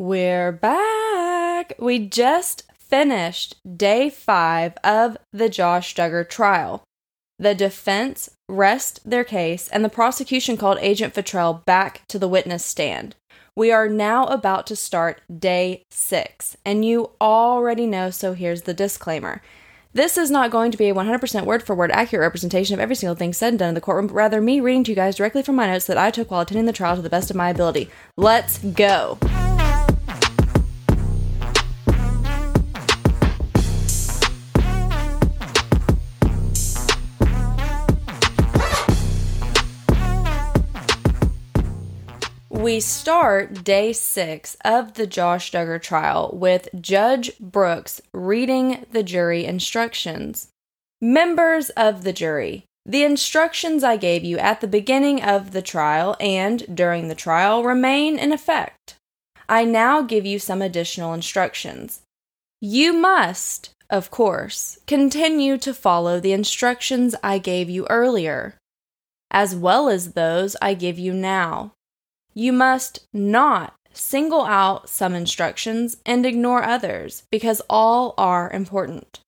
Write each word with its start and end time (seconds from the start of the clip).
We're 0.00 0.50
back. 0.50 1.74
We 1.78 1.98
just 1.98 2.62
finished 2.72 3.56
day 3.76 4.08
five 4.08 4.72
of 4.82 5.18
the 5.30 5.50
Josh 5.50 5.94
Duggar 5.94 6.26
trial. 6.26 6.82
The 7.38 7.54
defense 7.54 8.30
rest 8.48 9.00
their 9.04 9.24
case, 9.24 9.68
and 9.68 9.84
the 9.84 9.90
prosecution 9.90 10.56
called 10.56 10.78
Agent 10.80 11.12
Futrell 11.12 11.62
back 11.66 12.00
to 12.08 12.18
the 12.18 12.28
witness 12.28 12.64
stand. 12.64 13.14
We 13.54 13.70
are 13.70 13.90
now 13.90 14.24
about 14.24 14.66
to 14.68 14.74
start 14.76 15.20
day 15.38 15.82
six, 15.90 16.56
and 16.64 16.82
you 16.82 17.10
already 17.20 17.86
know, 17.86 18.08
so 18.08 18.32
here's 18.32 18.62
the 18.62 18.72
disclaimer. 18.72 19.42
This 19.92 20.16
is 20.16 20.30
not 20.30 20.50
going 20.50 20.70
to 20.70 20.78
be 20.78 20.88
a 20.88 20.94
100% 20.94 21.44
word 21.44 21.62
for 21.62 21.74
word 21.74 21.90
accurate 21.90 22.24
representation 22.24 22.72
of 22.72 22.80
every 22.80 22.96
single 22.96 23.16
thing 23.16 23.34
said 23.34 23.48
and 23.48 23.58
done 23.58 23.68
in 23.68 23.74
the 23.74 23.82
courtroom, 23.82 24.06
but 24.06 24.14
rather 24.14 24.40
me 24.40 24.60
reading 24.60 24.84
to 24.84 24.92
you 24.92 24.96
guys 24.96 25.16
directly 25.16 25.42
from 25.42 25.56
my 25.56 25.66
notes 25.66 25.84
that 25.84 25.98
I 25.98 26.10
took 26.10 26.30
while 26.30 26.40
attending 26.40 26.64
the 26.64 26.72
trial 26.72 26.96
to 26.96 27.02
the 27.02 27.10
best 27.10 27.28
of 27.28 27.36
my 27.36 27.50
ability. 27.50 27.90
Let's 28.16 28.56
go. 28.60 29.18
We 42.70 42.78
start 42.78 43.64
day 43.64 43.92
six 43.92 44.56
of 44.64 44.94
the 44.94 45.04
Josh 45.04 45.50
Duggar 45.50 45.82
trial 45.82 46.30
with 46.32 46.68
Judge 46.80 47.36
Brooks 47.40 48.00
reading 48.14 48.86
the 48.92 49.02
jury 49.02 49.44
instructions. 49.44 50.52
Members 51.00 51.70
of 51.70 52.04
the 52.04 52.12
jury, 52.12 52.66
the 52.86 53.02
instructions 53.02 53.82
I 53.82 53.96
gave 53.96 54.22
you 54.22 54.38
at 54.38 54.60
the 54.60 54.68
beginning 54.68 55.20
of 55.20 55.50
the 55.50 55.62
trial 55.62 56.16
and 56.20 56.64
during 56.72 57.08
the 57.08 57.16
trial 57.16 57.64
remain 57.64 58.20
in 58.20 58.30
effect. 58.30 58.94
I 59.48 59.64
now 59.64 60.02
give 60.02 60.24
you 60.24 60.38
some 60.38 60.62
additional 60.62 61.12
instructions. 61.12 62.02
You 62.60 62.92
must, 62.92 63.70
of 63.90 64.12
course, 64.12 64.78
continue 64.86 65.58
to 65.58 65.74
follow 65.74 66.20
the 66.20 66.32
instructions 66.32 67.16
I 67.20 67.38
gave 67.38 67.68
you 67.68 67.88
earlier, 67.90 68.54
as 69.28 69.56
well 69.56 69.88
as 69.88 70.12
those 70.12 70.54
I 70.62 70.74
give 70.74 71.00
you 71.00 71.12
now. 71.12 71.72
You 72.34 72.52
must 72.52 73.00
not 73.12 73.74
single 73.92 74.44
out 74.44 74.88
some 74.88 75.14
instructions 75.14 75.96
and 76.06 76.24
ignore 76.24 76.62
others 76.62 77.24
because 77.30 77.60
all 77.68 78.14
are 78.16 78.50
important. 78.50 79.20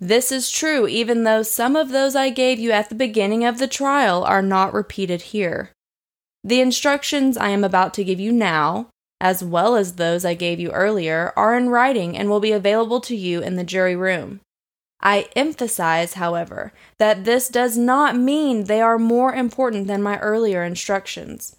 This 0.00 0.32
is 0.32 0.50
true 0.50 0.88
even 0.88 1.22
though 1.22 1.44
some 1.44 1.76
of 1.76 1.90
those 1.90 2.16
I 2.16 2.30
gave 2.30 2.58
you 2.58 2.72
at 2.72 2.88
the 2.88 2.96
beginning 2.96 3.44
of 3.44 3.58
the 3.58 3.68
trial 3.68 4.24
are 4.24 4.42
not 4.42 4.74
repeated 4.74 5.22
here. 5.22 5.70
The 6.42 6.60
instructions 6.60 7.36
I 7.36 7.50
am 7.50 7.62
about 7.62 7.94
to 7.94 8.04
give 8.04 8.18
you 8.18 8.32
now, 8.32 8.88
as 9.20 9.44
well 9.44 9.76
as 9.76 9.94
those 9.94 10.24
I 10.24 10.34
gave 10.34 10.58
you 10.58 10.72
earlier, 10.72 11.32
are 11.36 11.56
in 11.56 11.68
writing 11.68 12.18
and 12.18 12.28
will 12.28 12.40
be 12.40 12.50
available 12.50 13.00
to 13.02 13.14
you 13.14 13.40
in 13.40 13.54
the 13.54 13.62
jury 13.62 13.94
room. 13.94 14.40
I 15.00 15.28
emphasize, 15.36 16.14
however, 16.14 16.72
that 16.98 17.24
this 17.24 17.48
does 17.48 17.78
not 17.78 18.16
mean 18.16 18.64
they 18.64 18.80
are 18.80 18.98
more 18.98 19.32
important 19.32 19.86
than 19.86 20.02
my 20.02 20.18
earlier 20.18 20.64
instructions. 20.64 21.56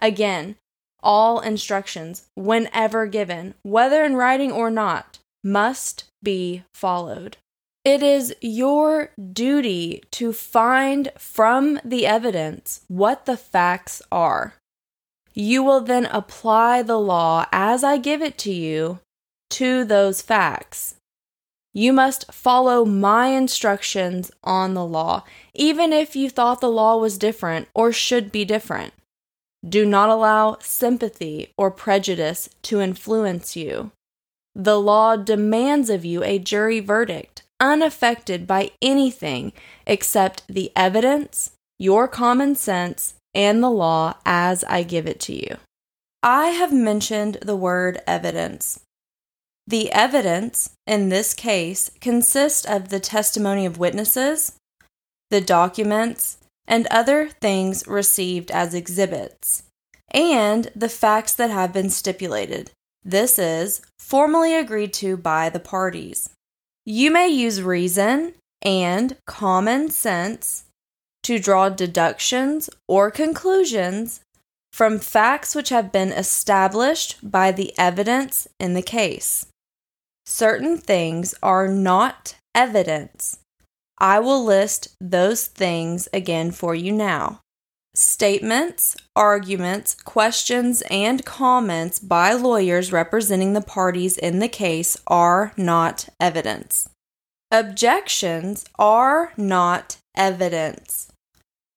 Again, 0.00 0.56
all 1.02 1.40
instructions, 1.40 2.26
whenever 2.34 3.06
given, 3.06 3.54
whether 3.62 4.04
in 4.04 4.16
writing 4.16 4.52
or 4.52 4.70
not, 4.70 5.18
must 5.44 6.04
be 6.22 6.64
followed. 6.74 7.36
It 7.84 8.02
is 8.02 8.34
your 8.40 9.12
duty 9.32 10.02
to 10.10 10.32
find 10.32 11.12
from 11.16 11.78
the 11.84 12.04
evidence 12.04 12.80
what 12.88 13.26
the 13.26 13.36
facts 13.36 14.02
are. 14.10 14.54
You 15.34 15.62
will 15.62 15.82
then 15.82 16.06
apply 16.06 16.82
the 16.82 16.98
law 16.98 17.46
as 17.52 17.84
I 17.84 17.98
give 17.98 18.22
it 18.22 18.38
to 18.38 18.52
you 18.52 18.98
to 19.50 19.84
those 19.84 20.20
facts. 20.20 20.96
You 21.72 21.92
must 21.92 22.32
follow 22.32 22.84
my 22.84 23.28
instructions 23.28 24.32
on 24.42 24.74
the 24.74 24.84
law, 24.84 25.24
even 25.54 25.92
if 25.92 26.16
you 26.16 26.30
thought 26.30 26.60
the 26.60 26.70
law 26.70 26.96
was 26.96 27.18
different 27.18 27.68
or 27.74 27.92
should 27.92 28.32
be 28.32 28.44
different. 28.44 28.94
Do 29.64 29.84
not 29.84 30.08
allow 30.08 30.58
sympathy 30.60 31.52
or 31.56 31.70
prejudice 31.70 32.48
to 32.62 32.80
influence 32.80 33.56
you. 33.56 33.92
The 34.54 34.80
law 34.80 35.16
demands 35.16 35.90
of 35.90 36.04
you 36.04 36.24
a 36.24 36.38
jury 36.38 36.80
verdict 36.80 37.42
unaffected 37.60 38.46
by 38.46 38.70
anything 38.82 39.52
except 39.86 40.46
the 40.48 40.72
evidence, 40.76 41.52
your 41.78 42.08
common 42.08 42.54
sense, 42.54 43.14
and 43.34 43.62
the 43.62 43.70
law 43.70 44.14
as 44.24 44.64
I 44.64 44.82
give 44.82 45.06
it 45.06 45.20
to 45.20 45.34
you. 45.34 45.56
I 46.22 46.48
have 46.48 46.72
mentioned 46.72 47.38
the 47.42 47.56
word 47.56 48.00
evidence. 48.06 48.80
The 49.66 49.92
evidence 49.92 50.70
in 50.86 51.08
this 51.08 51.34
case 51.34 51.90
consists 52.00 52.64
of 52.64 52.88
the 52.88 53.00
testimony 53.00 53.66
of 53.66 53.78
witnesses, 53.78 54.52
the 55.30 55.40
documents, 55.40 56.38
and 56.66 56.86
other 56.90 57.28
things 57.28 57.86
received 57.86 58.50
as 58.50 58.74
exhibits, 58.74 59.64
and 60.10 60.70
the 60.74 60.88
facts 60.88 61.34
that 61.34 61.50
have 61.50 61.72
been 61.72 61.90
stipulated. 61.90 62.70
This 63.04 63.38
is 63.38 63.82
formally 63.98 64.54
agreed 64.54 64.92
to 64.94 65.16
by 65.16 65.48
the 65.48 65.60
parties. 65.60 66.30
You 66.84 67.10
may 67.10 67.28
use 67.28 67.62
reason 67.62 68.34
and 68.62 69.16
common 69.26 69.90
sense 69.90 70.64
to 71.22 71.38
draw 71.38 71.68
deductions 71.68 72.70
or 72.88 73.10
conclusions 73.10 74.20
from 74.72 74.98
facts 74.98 75.54
which 75.54 75.70
have 75.70 75.90
been 75.90 76.12
established 76.12 77.18
by 77.22 77.50
the 77.50 77.72
evidence 77.78 78.46
in 78.60 78.74
the 78.74 78.82
case. 78.82 79.46
Certain 80.26 80.76
things 80.76 81.34
are 81.42 81.68
not 81.68 82.36
evidence 82.54 83.38
I 83.98 84.18
will 84.20 84.44
list 84.44 84.94
those 85.00 85.46
things 85.46 86.08
again 86.12 86.50
for 86.50 86.74
you 86.74 86.92
now. 86.92 87.40
Statements, 87.94 88.94
arguments, 89.14 89.94
questions, 89.94 90.82
and 90.90 91.24
comments 91.24 91.98
by 91.98 92.34
lawyers 92.34 92.92
representing 92.92 93.54
the 93.54 93.62
parties 93.62 94.18
in 94.18 94.38
the 94.38 94.48
case 94.48 94.98
are 95.06 95.52
not 95.56 96.10
evidence. 96.20 96.90
Objections 97.50 98.66
are 98.78 99.32
not 99.38 99.96
evidence. 100.14 101.10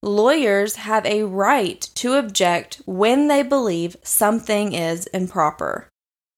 Lawyers 0.03 0.75
have 0.75 1.05
a 1.05 1.23
right 1.23 1.79
to 1.95 2.15
object 2.15 2.81
when 2.85 3.29
they 3.29 3.43
believe 3.43 3.95
something 4.03 4.73
is 4.73 5.05
improper. 5.07 5.87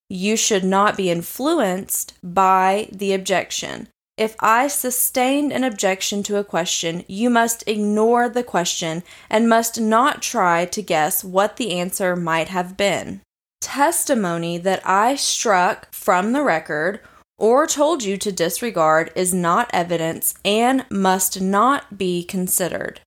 You 0.09 0.35
should 0.35 0.63
not 0.63 0.95
be 0.95 1.09
influenced 1.09 2.13
by 2.21 2.87
the 2.91 3.13
objection 3.13 3.87
if 4.21 4.35
I 4.39 4.67
sustained 4.67 5.51
an 5.51 5.63
objection 5.63 6.21
to 6.23 6.37
a 6.37 6.43
question, 6.43 7.03
you 7.07 7.27
must 7.27 7.63
ignore 7.65 8.29
the 8.29 8.43
question 8.43 9.01
and 9.31 9.49
must 9.49 9.81
not 9.81 10.21
try 10.21 10.65
to 10.65 10.81
guess 10.83 11.23
what 11.23 11.57
the 11.57 11.71
answer 11.71 12.15
might 12.15 12.47
have 12.49 12.77
been. 12.77 13.21
Testimony 13.61 14.59
that 14.59 14.87
I 14.87 15.15
struck 15.15 15.91
from 15.91 16.33
the 16.33 16.43
record 16.43 16.99
or 17.39 17.65
told 17.65 18.03
you 18.03 18.15
to 18.17 18.31
disregard 18.31 19.11
is 19.15 19.33
not 19.33 19.71
evidence 19.73 20.35
and 20.45 20.85
must 20.91 21.41
not 21.41 21.97
be 21.97 22.23
considered. 22.23 23.01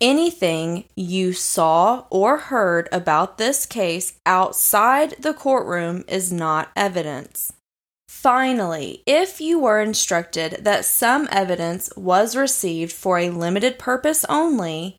Anything 0.00 0.86
you 0.96 1.32
saw 1.32 2.06
or 2.10 2.38
heard 2.38 2.88
about 2.90 3.38
this 3.38 3.66
case 3.66 4.18
outside 4.26 5.14
the 5.20 5.32
courtroom 5.32 6.02
is 6.08 6.32
not 6.32 6.72
evidence. 6.74 7.52
Finally, 8.26 9.04
if 9.06 9.40
you 9.40 9.56
were 9.56 9.80
instructed 9.80 10.64
that 10.64 10.84
some 10.84 11.28
evidence 11.30 11.92
was 11.96 12.34
received 12.34 12.90
for 12.90 13.20
a 13.20 13.30
limited 13.30 13.78
purpose 13.78 14.24
only, 14.28 14.96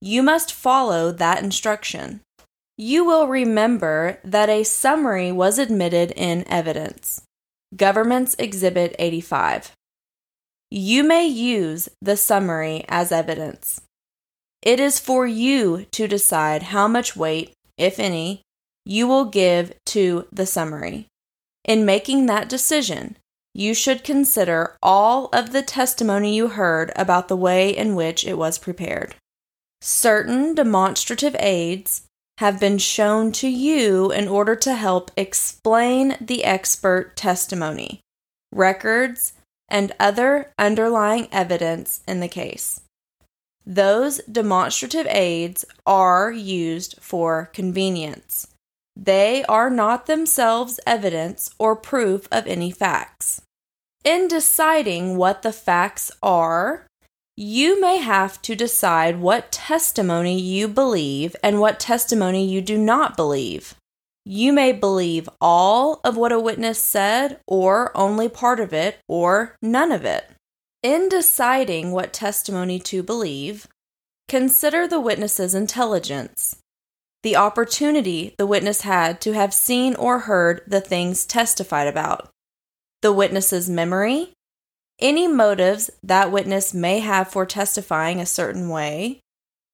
you 0.00 0.22
must 0.22 0.50
follow 0.50 1.12
that 1.12 1.42
instruction. 1.44 2.22
You 2.78 3.04
will 3.04 3.28
remember 3.28 4.18
that 4.24 4.48
a 4.48 4.64
summary 4.64 5.30
was 5.30 5.58
admitted 5.58 6.10
in 6.12 6.48
evidence. 6.48 7.20
Government's 7.76 8.34
Exhibit 8.38 8.96
85. 8.98 9.72
You 10.70 11.04
may 11.04 11.26
use 11.26 11.90
the 12.00 12.16
summary 12.16 12.86
as 12.88 13.12
evidence. 13.12 13.82
It 14.62 14.80
is 14.80 14.98
for 14.98 15.26
you 15.26 15.84
to 15.90 16.08
decide 16.08 16.62
how 16.62 16.88
much 16.88 17.14
weight, 17.14 17.52
if 17.76 18.00
any, 18.00 18.40
you 18.86 19.06
will 19.06 19.26
give 19.26 19.74
to 19.88 20.26
the 20.32 20.46
summary. 20.46 21.09
In 21.64 21.84
making 21.84 22.26
that 22.26 22.48
decision, 22.48 23.16
you 23.54 23.74
should 23.74 24.04
consider 24.04 24.76
all 24.82 25.26
of 25.32 25.52
the 25.52 25.62
testimony 25.62 26.34
you 26.34 26.48
heard 26.48 26.92
about 26.96 27.28
the 27.28 27.36
way 27.36 27.76
in 27.76 27.94
which 27.94 28.26
it 28.26 28.38
was 28.38 28.58
prepared. 28.58 29.14
Certain 29.82 30.54
demonstrative 30.54 31.36
aids 31.38 32.02
have 32.38 32.60
been 32.60 32.78
shown 32.78 33.32
to 33.32 33.48
you 33.48 34.10
in 34.10 34.28
order 34.28 34.56
to 34.56 34.74
help 34.74 35.10
explain 35.16 36.16
the 36.20 36.44
expert 36.44 37.16
testimony, 37.16 38.00
records, 38.52 39.34
and 39.68 39.92
other 40.00 40.52
underlying 40.58 41.28
evidence 41.30 42.00
in 42.08 42.20
the 42.20 42.28
case. 42.28 42.80
Those 43.66 44.18
demonstrative 44.24 45.06
aids 45.10 45.64
are 45.86 46.32
used 46.32 46.96
for 47.00 47.50
convenience. 47.52 48.46
They 49.02 49.42
are 49.44 49.70
not 49.70 50.04
themselves 50.04 50.78
evidence 50.86 51.54
or 51.58 51.74
proof 51.74 52.28
of 52.30 52.46
any 52.46 52.70
facts. 52.70 53.40
In 54.04 54.28
deciding 54.28 55.16
what 55.16 55.40
the 55.40 55.52
facts 55.52 56.10
are, 56.22 56.86
you 57.34 57.80
may 57.80 57.96
have 57.96 58.42
to 58.42 58.54
decide 58.54 59.18
what 59.18 59.50
testimony 59.50 60.38
you 60.38 60.68
believe 60.68 61.34
and 61.42 61.60
what 61.60 61.80
testimony 61.80 62.44
you 62.44 62.60
do 62.60 62.76
not 62.76 63.16
believe. 63.16 63.74
You 64.26 64.52
may 64.52 64.72
believe 64.72 65.30
all 65.40 66.00
of 66.04 66.18
what 66.18 66.32
a 66.32 66.38
witness 66.38 66.78
said, 66.78 67.40
or 67.46 67.96
only 67.96 68.28
part 68.28 68.60
of 68.60 68.74
it, 68.74 68.98
or 69.08 69.56
none 69.62 69.92
of 69.92 70.04
it. 70.04 70.30
In 70.82 71.08
deciding 71.08 71.92
what 71.92 72.12
testimony 72.12 72.78
to 72.80 73.02
believe, 73.02 73.66
consider 74.28 74.86
the 74.86 75.00
witness's 75.00 75.54
intelligence, 75.54 76.59
the 77.22 77.36
opportunity 77.36 78.34
the 78.38 78.46
witness 78.46 78.82
had 78.82 79.20
to 79.20 79.32
have 79.32 79.52
seen 79.52 79.94
or 79.94 80.20
heard 80.20 80.62
the 80.66 80.80
things 80.80 81.26
testified 81.26 81.86
about, 81.86 82.30
the 83.02 83.12
witness's 83.12 83.68
memory, 83.68 84.32
any 84.98 85.26
motives 85.26 85.90
that 86.02 86.32
witness 86.32 86.74
may 86.74 87.00
have 87.00 87.28
for 87.28 87.46
testifying 87.46 88.20
a 88.20 88.26
certain 88.26 88.68
way, 88.68 89.20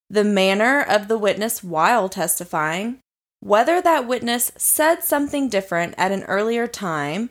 the 0.09 0.25
manner 0.25 0.81
of 0.81 1.09
the 1.09 1.19
witness 1.19 1.63
while 1.63 2.09
testifying, 2.09 2.99
whether 3.41 3.81
that 3.81 4.07
witness 4.07 4.53
said 4.57 5.03
something 5.03 5.49
different 5.49 5.95
at 5.99 6.13
an 6.13 6.23
earlier 6.25 6.67
time, 6.67 7.31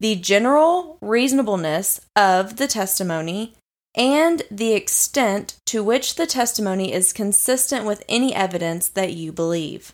the 0.00 0.16
general 0.16 0.98
reasonableness 1.00 2.00
of 2.16 2.56
the 2.56 2.66
testimony, 2.66 3.54
and 3.94 4.42
the 4.50 4.72
extent 4.72 5.56
to 5.66 5.82
which 5.82 6.14
the 6.14 6.26
testimony 6.26 6.92
is 6.92 7.12
consistent 7.12 7.84
with 7.84 8.04
any 8.08 8.34
evidence 8.34 8.88
that 8.88 9.12
you 9.12 9.32
believe. 9.32 9.92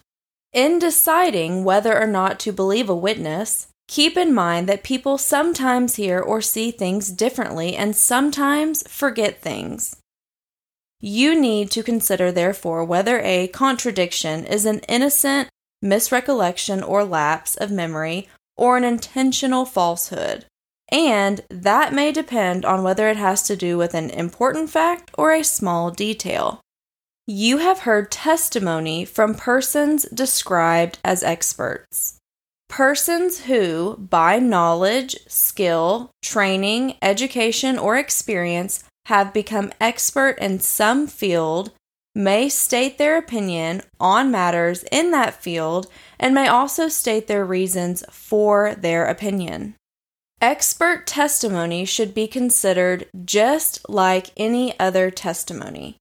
In 0.52 0.78
deciding 0.78 1.64
whether 1.64 2.00
or 2.00 2.06
not 2.06 2.38
to 2.40 2.52
believe 2.52 2.88
a 2.88 2.94
witness, 2.94 3.68
Keep 3.88 4.18
in 4.18 4.34
mind 4.34 4.68
that 4.68 4.82
people 4.82 5.16
sometimes 5.16 5.96
hear 5.96 6.20
or 6.20 6.42
see 6.42 6.70
things 6.70 7.10
differently 7.10 7.74
and 7.74 7.96
sometimes 7.96 8.86
forget 8.86 9.40
things. 9.40 9.96
You 11.00 11.40
need 11.40 11.70
to 11.70 11.82
consider, 11.82 12.30
therefore, 12.30 12.84
whether 12.84 13.18
a 13.20 13.48
contradiction 13.48 14.44
is 14.44 14.66
an 14.66 14.80
innocent 14.80 15.48
misrecollection 15.82 16.86
or 16.86 17.02
lapse 17.02 17.56
of 17.56 17.70
memory 17.70 18.28
or 18.56 18.76
an 18.76 18.84
intentional 18.84 19.64
falsehood, 19.64 20.44
and 20.90 21.40
that 21.50 21.92
may 21.92 22.12
depend 22.12 22.64
on 22.64 22.82
whether 22.82 23.08
it 23.08 23.16
has 23.16 23.42
to 23.44 23.56
do 23.56 23.76
with 23.76 23.94
an 23.94 24.10
important 24.10 24.70
fact 24.70 25.10
or 25.14 25.32
a 25.32 25.42
small 25.42 25.90
detail. 25.90 26.60
You 27.26 27.58
have 27.58 27.80
heard 27.80 28.10
testimony 28.10 29.04
from 29.04 29.34
persons 29.34 30.04
described 30.14 30.98
as 31.04 31.22
experts. 31.22 32.16
Persons 32.70 33.40
who, 33.40 33.96
by 33.98 34.38
knowledge, 34.38 35.16
skill, 35.26 36.10
training, 36.22 36.96
education, 37.02 37.78
or 37.78 37.96
experience, 37.96 38.84
have 39.06 39.32
become 39.32 39.72
expert 39.80 40.38
in 40.38 40.60
some 40.60 41.06
field 41.06 41.72
may 42.14 42.48
state 42.48 42.98
their 42.98 43.16
opinion 43.16 43.80
on 44.00 44.30
matters 44.30 44.84
in 44.90 45.12
that 45.12 45.40
field 45.40 45.86
and 46.18 46.34
may 46.34 46.48
also 46.48 46.88
state 46.88 47.26
their 47.26 47.44
reasons 47.44 48.04
for 48.10 48.74
their 48.74 49.06
opinion. 49.06 49.74
Expert 50.40 51.06
testimony 51.06 51.84
should 51.84 52.14
be 52.14 52.28
considered 52.28 53.06
just 53.24 53.88
like 53.88 54.30
any 54.36 54.78
other 54.78 55.10
testimony. 55.10 55.96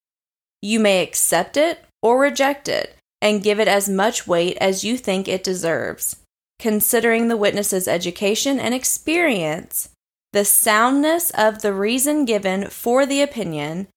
You 0.62 0.80
may 0.80 1.01
accept 1.01 1.57
it 1.57 1.84
or 2.04 2.19
reject 2.19 2.68
it 2.68 2.95
and 3.22 3.44
give 3.44 3.60
it 3.60 3.68
as 3.68 3.89
much 3.89 4.28
weight 4.28 4.57
as 4.62 4.84
you 4.84 4.98
think 4.98 5.28
it 5.28 5.44
deserves 5.44 6.18
considering 6.60 7.28
the 7.28 7.38
witness's 7.38 7.88
education 7.88 8.60
and 8.60 8.74
experience, 8.74 9.89
the 10.34 10.45
soundness 10.45 11.31
of 11.31 11.62
the 11.62 11.74
reason 11.74 12.25
given 12.25 12.68
for 12.69 13.06
the 13.06 13.22
opinion, 13.22 13.88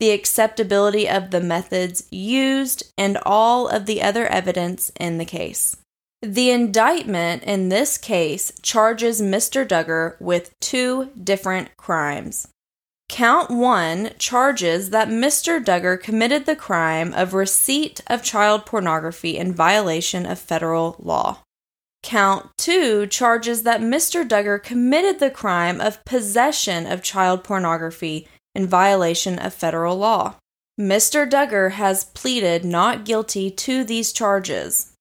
the 0.00 0.10
acceptability 0.10 1.08
of 1.08 1.30
the 1.30 1.40
methods 1.40 2.06
used, 2.10 2.90
and 2.96 3.18
all 3.24 3.68
of 3.68 3.86
the 3.86 4.02
other 4.02 4.26
evidence 4.26 4.90
in 4.98 5.18
the 5.18 5.24
case. 5.24 5.76
The 6.26 6.50
indictment 6.50 7.44
in 7.44 7.68
this 7.68 7.96
case 7.96 8.50
charges 8.60 9.22
Mr. 9.22 9.64
Duggar 9.64 10.20
with 10.20 10.58
two 10.58 11.12
different 11.22 11.76
crimes. 11.76 12.48
Count 13.08 13.48
1 13.48 14.10
charges 14.18 14.90
that 14.90 15.06
Mr. 15.06 15.64
Duggar 15.64 16.02
committed 16.02 16.44
the 16.44 16.56
crime 16.56 17.14
of 17.14 17.32
receipt 17.32 18.00
of 18.08 18.24
child 18.24 18.66
pornography 18.66 19.38
in 19.38 19.54
violation 19.54 20.26
of 20.26 20.40
federal 20.40 20.96
law. 20.98 21.42
Count 22.02 22.50
2 22.58 23.06
charges 23.06 23.62
that 23.62 23.80
Mr. 23.80 24.26
Duggar 24.26 24.60
committed 24.60 25.20
the 25.20 25.30
crime 25.30 25.80
of 25.80 26.04
possession 26.04 26.88
of 26.88 27.04
child 27.04 27.44
pornography 27.44 28.26
in 28.52 28.66
violation 28.66 29.38
of 29.38 29.54
federal 29.54 29.96
law. 29.96 30.34
Mr. 30.78 31.24
Duggar 31.30 31.70
has 31.74 32.04
pleaded 32.04 32.64
not 32.64 33.04
guilty 33.04 33.48
to 33.48 33.84
these 33.84 34.12
charges. 34.12 34.95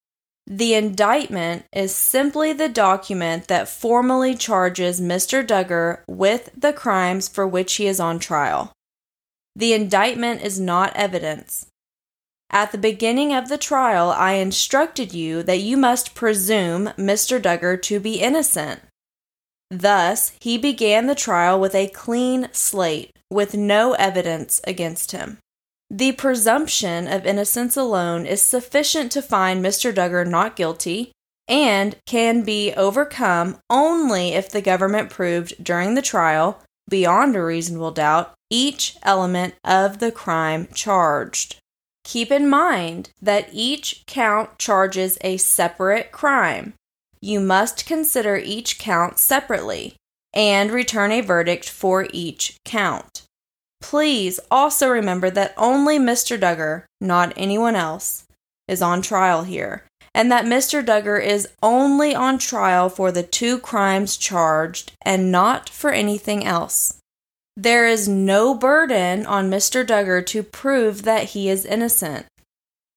The 0.47 0.75
indictment 0.75 1.65
is 1.73 1.95
simply 1.95 2.53
the 2.53 2.69
document 2.69 3.47
that 3.47 3.67
formally 3.67 4.35
charges 4.35 5.01
Mr. 5.01 5.45
Duggar 5.45 6.03
with 6.07 6.51
the 6.55 6.71
crimes 6.71 7.27
for 7.27 7.47
which 7.47 7.75
he 7.75 7.87
is 7.87 7.99
on 7.99 8.19
trial. 8.19 8.71
The 9.55 9.73
indictment 9.73 10.43
is 10.43 10.59
not 10.59 10.95
evidence. 10.95 11.65
At 12.51 12.71
the 12.71 12.77
beginning 12.77 13.33
of 13.33 13.49
the 13.49 13.57
trial, 13.57 14.11
I 14.11 14.33
instructed 14.33 15.13
you 15.13 15.41
that 15.43 15.61
you 15.61 15.77
must 15.77 16.13
presume 16.13 16.89
Mr. 16.97 17.41
Duggar 17.41 17.81
to 17.81 17.99
be 17.99 18.21
innocent. 18.21 18.81
Thus, 19.71 20.33
he 20.39 20.59
began 20.59 21.07
the 21.07 21.15
trial 21.15 21.59
with 21.59 21.73
a 21.73 21.87
clean 21.87 22.49
slate, 22.51 23.11
with 23.31 23.55
no 23.55 23.93
evidence 23.93 24.61
against 24.65 25.11
him. 25.11 25.39
The 25.89 26.13
presumption 26.13 27.07
of 27.07 27.25
innocence 27.25 27.77
alone 27.77 28.25
is 28.25 28.41
sufficient 28.41 29.11
to 29.11 29.21
find 29.21 29.63
Mr. 29.63 29.93
Duggar 29.93 30.25
not 30.25 30.55
guilty 30.55 31.11
and 31.47 31.95
can 32.07 32.41
be 32.41 32.73
overcome 32.73 33.57
only 33.69 34.33
if 34.33 34.49
the 34.49 34.61
government 34.61 35.11
proved 35.11 35.63
during 35.63 35.93
the 35.93 36.01
trial, 36.01 36.59
beyond 36.89 37.35
a 37.35 37.43
reasonable 37.43 37.91
doubt, 37.91 38.33
each 38.49 38.97
element 39.03 39.53
of 39.63 39.99
the 39.99 40.11
crime 40.11 40.67
charged. 40.73 41.57
Keep 42.03 42.31
in 42.31 42.49
mind 42.49 43.09
that 43.21 43.49
each 43.51 44.03
count 44.07 44.57
charges 44.57 45.17
a 45.21 45.37
separate 45.37 46.11
crime. 46.11 46.73
You 47.21 47.39
must 47.39 47.85
consider 47.85 48.37
each 48.37 48.77
count 48.77 49.17
separately 49.17 49.95
and 50.33 50.71
return 50.71 51.11
a 51.11 51.21
verdict 51.21 51.69
for 51.69 52.07
each 52.11 52.57
count. 52.65 53.23
Please 53.89 54.39
also 54.49 54.89
remember 54.89 55.29
that 55.29 55.53
only 55.57 55.99
Mr. 55.99 56.39
Duggar, 56.39 56.85
not 56.99 57.31
anyone 57.37 57.75
else, 57.75 58.25
is 58.67 58.81
on 58.81 59.03
trial 59.03 59.43
here, 59.43 59.83
and 60.11 60.31
that 60.31 60.45
Mr. 60.45 60.83
Duggar 60.83 61.23
is 61.23 61.47
only 61.61 62.15
on 62.15 62.39
trial 62.39 62.89
for 62.89 63.11
the 63.11 63.21
two 63.21 63.59
crimes 63.59 64.17
charged 64.17 64.93
and 65.03 65.31
not 65.31 65.69
for 65.69 65.91
anything 65.91 66.43
else. 66.43 66.97
There 67.55 67.85
is 67.85 68.07
no 68.07 68.55
burden 68.55 69.27
on 69.27 69.51
Mr. 69.51 69.85
Duggar 69.85 70.25
to 70.25 70.41
prove 70.41 71.03
that 71.03 71.25
he 71.29 71.47
is 71.47 71.63
innocent. 71.63 72.25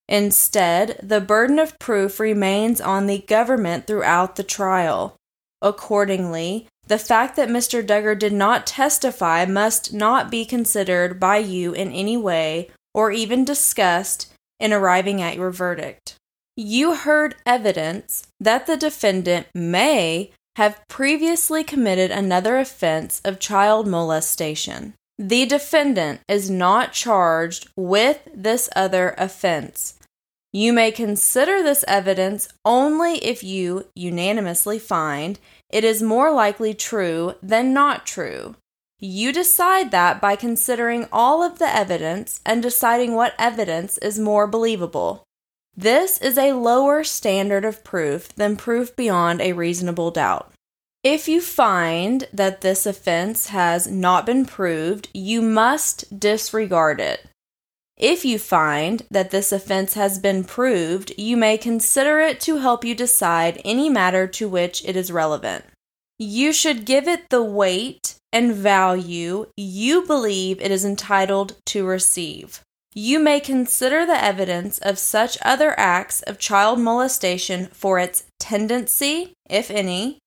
Instead, 0.08 0.98
the 1.02 1.20
burden 1.20 1.58
of 1.58 1.78
proof 1.78 2.18
remains 2.18 2.80
on 2.80 3.06
the 3.06 3.18
government 3.18 3.86
throughout 3.86 4.36
the 4.36 4.42
trial. 4.42 5.16
Accordingly, 5.60 6.66
the 6.88 6.98
fact 6.98 7.36
that 7.36 7.50
Mr. 7.50 7.86
Duggar 7.86 8.18
did 8.18 8.32
not 8.32 8.66
testify 8.66 9.44
must 9.44 9.92
not 9.92 10.30
be 10.30 10.44
considered 10.44 11.20
by 11.20 11.36
you 11.36 11.72
in 11.72 11.92
any 11.92 12.16
way 12.16 12.70
or 12.94 13.12
even 13.12 13.44
discussed 13.44 14.32
in 14.58 14.72
arriving 14.72 15.20
at 15.20 15.36
your 15.36 15.50
verdict. 15.50 16.16
You 16.56 16.94
heard 16.94 17.36
evidence 17.46 18.26
that 18.40 18.66
the 18.66 18.76
defendant 18.76 19.46
may 19.54 20.32
have 20.56 20.82
previously 20.88 21.62
committed 21.62 22.10
another 22.10 22.58
offense 22.58 23.20
of 23.24 23.38
child 23.38 23.86
molestation. 23.86 24.94
The 25.18 25.46
defendant 25.46 26.20
is 26.26 26.50
not 26.50 26.92
charged 26.92 27.68
with 27.76 28.20
this 28.34 28.68
other 28.74 29.14
offense. 29.18 29.98
You 30.52 30.72
may 30.72 30.90
consider 30.90 31.62
this 31.62 31.84
evidence 31.86 32.48
only 32.64 33.18
if 33.18 33.44
you 33.44 33.86
unanimously 33.94 34.78
find 34.78 35.38
it 35.70 35.84
is 35.84 36.02
more 36.02 36.30
likely 36.32 36.74
true 36.74 37.34
than 37.42 37.72
not 37.72 38.06
true. 38.06 38.56
You 38.98 39.32
decide 39.32 39.90
that 39.92 40.20
by 40.20 40.34
considering 40.34 41.06
all 41.12 41.42
of 41.42 41.58
the 41.58 41.74
evidence 41.74 42.40
and 42.44 42.62
deciding 42.62 43.14
what 43.14 43.34
evidence 43.38 43.96
is 43.98 44.18
more 44.18 44.46
believable. 44.46 45.22
This 45.76 46.18
is 46.18 46.36
a 46.36 46.54
lower 46.54 47.04
standard 47.04 47.64
of 47.64 47.84
proof 47.84 48.34
than 48.34 48.56
proof 48.56 48.96
beyond 48.96 49.40
a 49.40 49.52
reasonable 49.52 50.10
doubt. 50.10 50.52
If 51.04 51.28
you 51.28 51.40
find 51.40 52.26
that 52.32 52.62
this 52.62 52.84
offense 52.84 53.48
has 53.48 53.86
not 53.86 54.26
been 54.26 54.44
proved, 54.44 55.08
you 55.14 55.40
must 55.40 56.18
disregard 56.18 57.00
it. 57.00 57.24
If 57.98 58.24
you 58.24 58.38
find 58.38 59.02
that 59.10 59.32
this 59.32 59.50
offense 59.50 59.94
has 59.94 60.20
been 60.20 60.44
proved, 60.44 61.12
you 61.18 61.36
may 61.36 61.58
consider 61.58 62.20
it 62.20 62.38
to 62.42 62.58
help 62.58 62.84
you 62.84 62.94
decide 62.94 63.60
any 63.64 63.88
matter 63.88 64.28
to 64.28 64.48
which 64.48 64.84
it 64.84 64.94
is 64.94 65.10
relevant. 65.10 65.64
You 66.16 66.52
should 66.52 66.84
give 66.84 67.08
it 67.08 67.28
the 67.28 67.42
weight 67.42 68.14
and 68.32 68.54
value 68.54 69.46
you 69.56 70.06
believe 70.06 70.60
it 70.60 70.70
is 70.70 70.84
entitled 70.84 71.56
to 71.66 71.84
receive. 71.84 72.60
You 72.94 73.18
may 73.18 73.40
consider 73.40 74.06
the 74.06 74.22
evidence 74.22 74.78
of 74.78 74.98
such 74.98 75.36
other 75.42 75.74
acts 75.78 76.22
of 76.22 76.38
child 76.38 76.78
molestation 76.78 77.66
for 77.72 77.98
its 77.98 78.24
tendency, 78.38 79.32
if 79.50 79.72
any, 79.72 80.18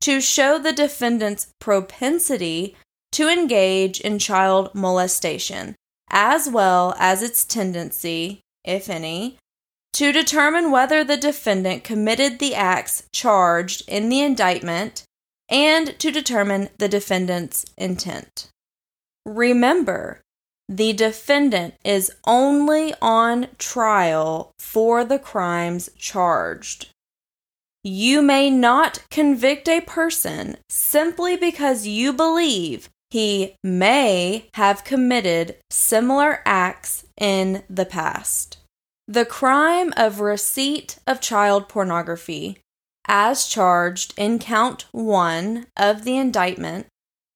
to 0.00 0.22
show 0.22 0.58
the 0.58 0.72
defendant's 0.72 1.48
propensity 1.60 2.74
to 3.12 3.28
engage 3.28 4.00
in 4.00 4.18
child 4.18 4.74
molestation 4.74 5.74
as 6.12 6.48
well 6.48 6.94
as 6.98 7.22
its 7.22 7.44
tendency, 7.44 8.42
if 8.64 8.88
any, 8.88 9.38
to 9.94 10.12
determine 10.12 10.70
whether 10.70 11.02
the 11.02 11.16
defendant 11.16 11.82
committed 11.82 12.38
the 12.38 12.54
acts 12.54 13.04
charged 13.12 13.82
in 13.88 14.08
the 14.08 14.20
indictment 14.20 15.04
and 15.48 15.98
to 15.98 16.10
determine 16.10 16.68
the 16.78 16.88
defendant's 16.88 17.64
intent. 17.76 18.48
Remember, 19.26 20.20
the 20.68 20.92
defendant 20.92 21.74
is 21.84 22.10
only 22.26 22.94
on 23.02 23.48
trial 23.58 24.52
for 24.58 25.04
the 25.04 25.18
crimes 25.18 25.90
charged. 25.98 26.88
You 27.84 28.22
may 28.22 28.48
not 28.48 29.04
convict 29.10 29.68
a 29.68 29.80
person 29.80 30.56
simply 30.70 31.36
because 31.36 31.86
you 31.86 32.12
believe 32.12 32.88
he 33.12 33.54
may 33.62 34.48
have 34.54 34.84
committed 34.84 35.54
similar 35.68 36.40
acts 36.46 37.04
in 37.20 37.62
the 37.68 37.84
past. 37.84 38.56
The 39.06 39.26
crime 39.26 39.92
of 39.98 40.20
receipt 40.20 40.98
of 41.06 41.20
child 41.20 41.68
pornography, 41.68 42.56
as 43.06 43.46
charged 43.46 44.14
in 44.16 44.38
count 44.38 44.86
one 44.92 45.66
of 45.76 46.04
the 46.04 46.16
indictment, 46.16 46.86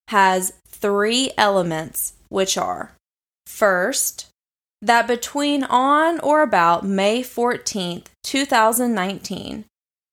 has 0.09 0.54
three 0.66 1.30
elements, 1.37 2.14
which 2.30 2.56
are 2.56 2.92
first, 3.47 4.28
that 4.80 5.06
between 5.06 5.62
on 5.64 6.18
or 6.21 6.40
about 6.40 6.87
May 6.87 7.21
14th, 7.21 8.06
2019, 8.25 9.66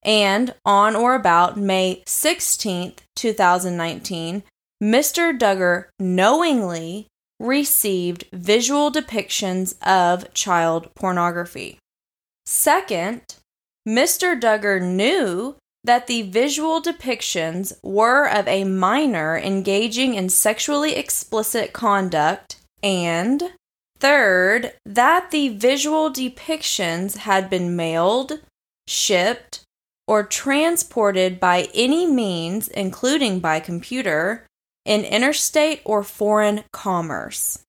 and 0.04 0.54
on 0.66 0.94
or 0.94 1.16
about 1.16 1.56
May 1.56 2.04
16th, 2.06 2.98
2019, 3.16 4.44
Mr. 4.84 5.38
Duggar 5.38 5.86
knowingly 5.98 7.08
received 7.40 8.26
visual 8.34 8.92
depictions 8.92 9.76
of 9.82 10.34
child 10.34 10.94
pornography. 10.94 11.80
Second, 12.46 13.22
Mr. 13.88 14.38
Duggar 14.38 14.82
knew 14.82 15.56
that 15.86 16.08
the 16.08 16.24
visual 16.24 16.82
depictions 16.82 17.72
were 17.82 18.28
of 18.28 18.46
a 18.46 18.66
minor 18.66 19.38
engaging 19.38 20.16
in 20.16 20.28
sexually 20.28 20.96
explicit 20.96 21.72
conduct, 21.72 22.58
and 22.82 23.54
third, 24.00 24.74
that 24.86 25.32
the 25.32 25.48
visual 25.48 26.12
depictions 26.12 27.18
had 27.20 27.50
been 27.50 27.78
mailed, 27.78 28.42
shipped, 28.86 29.64
or 30.10 30.24
transported 30.24 31.40
by 31.40 31.70
any 31.74 32.06
means, 32.06 32.68
including 32.68 33.40
by 33.40 33.62
computer, 33.62 34.46
in 34.86 35.04
interstate 35.04 35.82
or 35.86 36.04
foreign 36.04 36.64
commerce. 36.72 37.64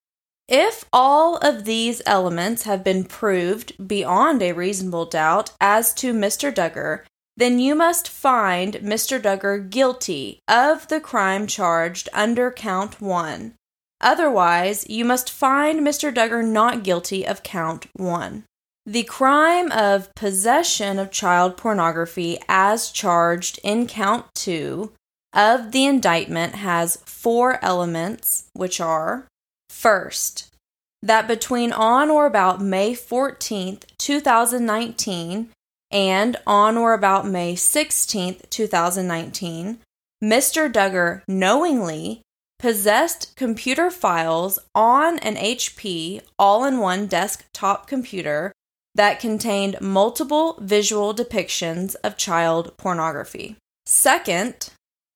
If 0.49 0.85
all 0.92 1.38
of 1.38 1.64
these 1.64 2.02
elements 2.04 2.64
have 2.64 2.85
been 2.85 3.04
proved 3.04 3.88
beyond 3.88 4.42
a 4.42 4.52
reasonable 4.52 5.06
doubt 5.06 5.52
as 5.61 5.94
to 5.94 6.12
Mr. 6.12 6.52
Duggar, 6.52 7.04
then 7.37 7.59
you 7.59 7.75
must 7.75 8.09
find 8.09 8.75
Mr. 8.75 9.21
Duggar 9.21 9.59
guilty 9.71 10.40
of 10.47 10.88
the 10.88 11.00
crime 11.00 11.47
charged 11.47 12.09
under 12.12 12.50
count 12.50 13.00
one. 13.00 13.54
Otherwise, 14.00 14.85
you 14.88 15.04
must 15.04 15.30
find 15.30 15.80
Mr. 15.80 16.12
Duggar 16.12 16.47
not 16.47 16.83
guilty 16.83 17.26
of 17.26 17.42
count 17.42 17.87
one. 17.94 18.44
The 18.87 19.04
crime 19.04 19.73
of 19.73 20.14
possession 20.14 20.99
of 20.99 21.11
child 21.11 21.56
pornography, 21.56 22.38
as 22.49 22.90
charged 22.90 23.59
in 23.64 23.87
count 23.87 24.26
two, 24.35 24.92
of 25.35 25.73
the 25.73 25.85
indictment 25.85 26.55
has 26.55 26.97
four 27.05 27.62
elements, 27.62 28.45
which 28.53 28.81
are 28.81 29.26
first, 29.69 30.55
that 31.03 31.29
between 31.29 31.73
on 31.73 32.11
or 32.11 32.25
about 32.25 32.62
May 32.62 32.93
14th, 32.95 33.83
2019, 33.99 35.50
and 35.91 36.37
on 36.47 36.76
or 36.76 36.95
about 36.95 37.26
May 37.26 37.55
16th, 37.55 38.49
2019, 38.49 39.79
Mr. 40.23 40.73
Duggar 40.73 41.23
knowingly 41.29 42.23
possessed 42.59 43.37
computer 43.37 43.91
files 43.91 44.59
on 44.75 45.19
an 45.19 45.37
HP 45.37 46.23
all 46.38 46.64
in 46.64 46.79
one 46.79 47.07
desktop 47.07 47.87
computer 47.87 48.53
that 48.95 49.21
contained 49.21 49.81
multiple 49.81 50.57
visual 50.61 51.14
depictions 51.14 51.95
of 52.03 52.17
child 52.17 52.75
pornography. 52.79 53.57
Second, 53.85 54.71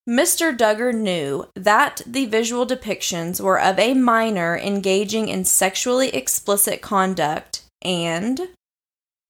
Mr. 0.09 0.57
Duggar 0.57 0.95
knew 0.95 1.47
that 1.55 2.01
the 2.07 2.25
visual 2.25 2.67
depictions 2.67 3.43
were 3.43 3.61
of 3.61 3.79
a 3.79 3.93
minor 3.93 4.57
engaging 4.57 5.29
in 5.29 5.45
sexually 5.45 6.09
explicit 6.09 6.81
conduct, 6.81 7.65
and 7.83 8.49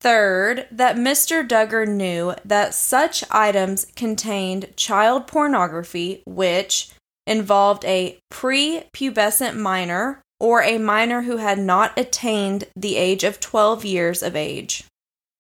third, 0.00 0.68
that 0.70 0.94
Mr. 0.94 1.47
Duggar 1.47 1.85
knew 1.85 2.32
that 2.44 2.75
such 2.75 3.25
items 3.28 3.87
contained 3.97 4.76
child 4.76 5.26
pornography 5.26 6.23
which 6.25 6.90
involved 7.26 7.85
a 7.85 8.16
prepubescent 8.32 9.56
minor 9.56 10.23
or 10.38 10.62
a 10.62 10.78
minor 10.78 11.23
who 11.23 11.38
had 11.38 11.58
not 11.58 11.99
attained 11.99 12.64
the 12.76 12.94
age 12.94 13.25
of 13.25 13.40
12 13.40 13.85
years 13.85 14.23
of 14.23 14.37
age. 14.37 14.85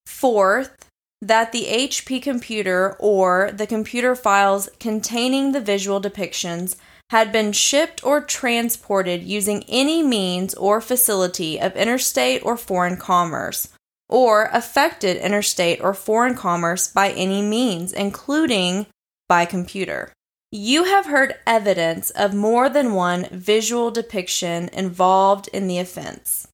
Fourth, 0.04 0.87
that 1.20 1.52
the 1.52 1.64
HP 1.64 2.22
computer 2.22 2.96
or 2.98 3.50
the 3.52 3.66
computer 3.66 4.14
files 4.14 4.68
containing 4.78 5.52
the 5.52 5.60
visual 5.60 6.00
depictions 6.00 6.76
had 7.10 7.32
been 7.32 7.52
shipped 7.52 8.04
or 8.04 8.20
transported 8.20 9.22
using 9.22 9.64
any 9.68 10.02
means 10.02 10.54
or 10.54 10.80
facility 10.80 11.58
of 11.58 11.74
interstate 11.74 12.44
or 12.44 12.56
foreign 12.56 12.96
commerce, 12.96 13.68
or 14.08 14.50
affected 14.52 15.16
interstate 15.16 15.80
or 15.80 15.94
foreign 15.94 16.34
commerce 16.34 16.86
by 16.86 17.10
any 17.10 17.40
means, 17.40 17.92
including 17.92 18.86
by 19.26 19.44
computer. 19.44 20.12
You 20.52 20.84
have 20.84 21.06
heard 21.06 21.34
evidence 21.46 22.10
of 22.10 22.34
more 22.34 22.68
than 22.68 22.94
one 22.94 23.26
visual 23.30 23.90
depiction 23.90 24.68
involved 24.72 25.48
in 25.52 25.66
the 25.66 25.78
offense. 25.78 26.46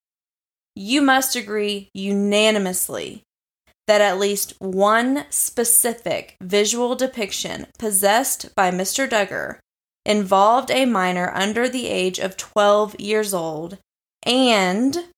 You 0.76 1.02
must 1.02 1.37
agree 1.37 1.90
unanimously 1.94 3.23
that 3.86 4.00
at 4.00 4.18
least 4.18 4.54
one 4.60 5.24
specific 5.30 6.36
visual 6.40 6.94
depiction 6.94 7.66
possessed 7.78 8.54
by 8.54 8.70
Mr. 8.70 9.08
Duggar 9.08 9.58
involved 10.06 10.70
a 10.70 10.84
minor 10.84 11.30
under 11.34 11.68
the 11.68 11.88
age 11.88 12.18
of 12.18 12.36
12 12.36 12.98
years 13.00 13.34
old, 13.34 13.78
and 14.24 15.08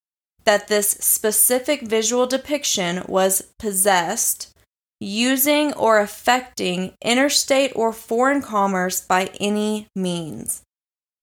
that 0.45 0.69
this 0.69 0.91
specific 0.91 1.83
visual 1.83 2.27
depiction 2.27 3.03
was 3.09 3.53
possessed 3.59 4.53
using 5.01 5.73
or 5.75 5.99
affecting 5.99 6.95
interstate 7.03 7.73
or 7.75 7.93
foreign 7.93 8.41
commerce 8.41 9.01
by 9.01 9.31
any 9.41 9.89
means. 9.95 10.63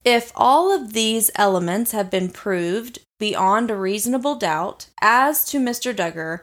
If 0.03 0.31
all 0.35 0.71
of 0.71 0.93
these 0.93 1.31
elements 1.35 1.91
have 1.91 2.11
been 2.11 2.29
proved 2.29 2.99
beyond 3.19 3.71
a 3.71 3.75
reasonable 3.75 4.35
doubt 4.35 4.87
as 5.01 5.45
to 5.45 5.59
Mr. 5.59 5.95
Duggar, 5.95 6.41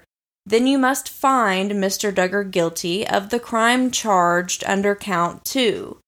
then 0.51 0.67
you 0.67 0.79
must 0.79 1.09
find 1.09 1.71
Mr. 1.71 2.13
Duggar 2.13 2.51
guilty 2.51 3.07
of 3.07 3.31
the 3.31 3.39
crime 3.39 3.91
charged 3.93 4.65
under 4.67 4.97
count 4.97 5.45
two. 5.45 5.99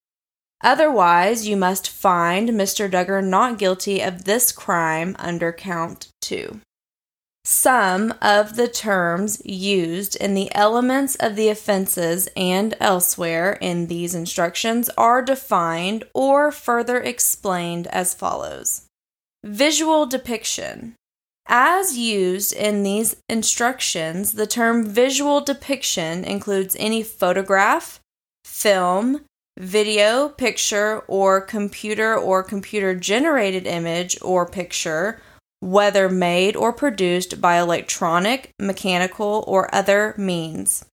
Otherwise, 0.63 1.47
you 1.47 1.57
must 1.57 1.89
find 1.89 2.49
Mr. 2.51 2.91
Duggar 2.91 3.25
not 3.25 3.57
guilty 3.57 4.01
of 4.01 4.25
this 4.25 4.51
crime 4.51 5.15
under 5.19 5.53
count 5.53 6.09
two. 6.21 6.61
Some 7.45 8.15
of 8.21 8.57
the 8.57 8.69
terms 8.69 9.41
used 9.45 10.17
in 10.17 10.35
the 10.35 10.53
elements 10.55 11.15
of 11.17 11.37
the 11.37 11.49
offenses 11.49 12.29
and 12.37 12.75
elsewhere 12.81 13.59
in 13.61 13.87
these 13.87 14.15
instructions 14.15 14.89
are 14.97 15.23
defined 15.23 16.05
or 16.15 16.51
further 16.51 17.01
explained 17.01 17.87
as 17.89 18.15
follows 18.15 18.87
Visual 19.45 20.07
depiction 20.07 20.95
as 21.47 21.99
used 21.99 22.53
in 22.53 22.83
these 22.83 23.17
instructions, 23.29 24.35
the 24.35 24.47
term 24.47 24.87
visual 24.87 25.41
depiction 25.41 26.25
includes 26.25 26.77
any 26.79 27.03
photograph, 27.03 28.01
film, 28.45 29.25
video, 29.59 30.29
picture, 30.29 31.01
or 31.09 31.41
computer 31.41 32.17
or 32.17 32.43
computer 32.43 32.95
generated 32.95 33.67
image 33.67 34.17
or 34.23 34.47
picture, 34.47 35.21
whether 35.61 36.09
made 36.09 36.57
or 36.57 36.73
produced 36.73 37.41
by 37.41 37.59
electronic, 37.59 38.51
mechanical, 38.59 39.45
or 39.47 39.73
other 39.75 40.15
means. 40.17 40.85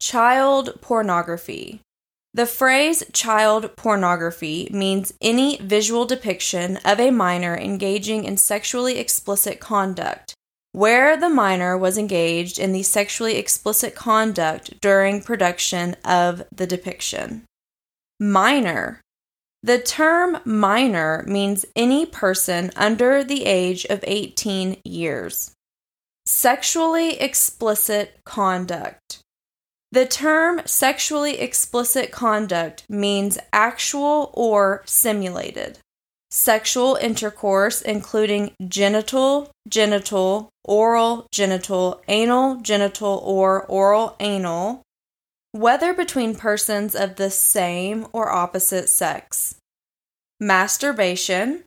Child 0.00 0.80
pornography. 0.80 1.80
The 2.32 2.46
phrase 2.46 3.02
child 3.12 3.74
pornography 3.76 4.68
means 4.70 5.12
any 5.20 5.56
visual 5.56 6.06
depiction 6.06 6.76
of 6.84 7.00
a 7.00 7.10
minor 7.10 7.56
engaging 7.56 8.24
in 8.24 8.36
sexually 8.36 8.98
explicit 8.98 9.58
conduct, 9.58 10.34
where 10.70 11.16
the 11.16 11.28
minor 11.28 11.76
was 11.76 11.98
engaged 11.98 12.56
in 12.58 12.72
the 12.72 12.84
sexually 12.84 13.36
explicit 13.36 13.96
conduct 13.96 14.80
during 14.80 15.22
production 15.22 15.96
of 16.04 16.44
the 16.54 16.68
depiction. 16.68 17.44
Minor. 18.20 19.00
The 19.64 19.80
term 19.80 20.38
minor 20.44 21.24
means 21.26 21.66
any 21.74 22.06
person 22.06 22.70
under 22.76 23.24
the 23.24 23.44
age 23.44 23.84
of 23.86 24.04
18 24.06 24.76
years. 24.84 25.52
Sexually 26.26 27.20
explicit 27.20 28.20
conduct. 28.24 29.20
The 29.92 30.06
term 30.06 30.62
sexually 30.66 31.40
explicit 31.40 32.12
conduct 32.12 32.84
means 32.88 33.38
actual 33.52 34.30
or 34.34 34.82
simulated. 34.86 35.78
Sexual 36.30 36.94
intercourse, 36.96 37.82
including 37.82 38.52
genital, 38.68 39.50
genital, 39.68 40.48
oral, 40.64 41.26
genital, 41.32 42.00
anal, 42.06 42.60
genital, 42.60 43.20
or 43.24 43.66
oral, 43.66 44.14
anal, 44.20 44.82
whether 45.50 45.92
between 45.92 46.36
persons 46.36 46.94
of 46.94 47.16
the 47.16 47.30
same 47.30 48.06
or 48.12 48.30
opposite 48.30 48.88
sex. 48.88 49.56
Masturbation, 50.38 51.64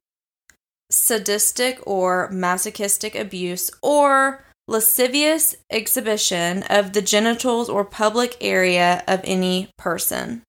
sadistic 0.90 1.86
or 1.86 2.30
masochistic 2.32 3.16
abuse, 3.16 3.70
or 3.82 4.46
lascivious 4.68 5.56
exhibition 5.70 6.64
of 6.64 6.94
the 6.94 7.02
genitals 7.02 7.70
or 7.70 7.84
public 7.84 8.38
area 8.40 9.04
of 9.08 9.22
any 9.24 9.70
person. 9.78 10.44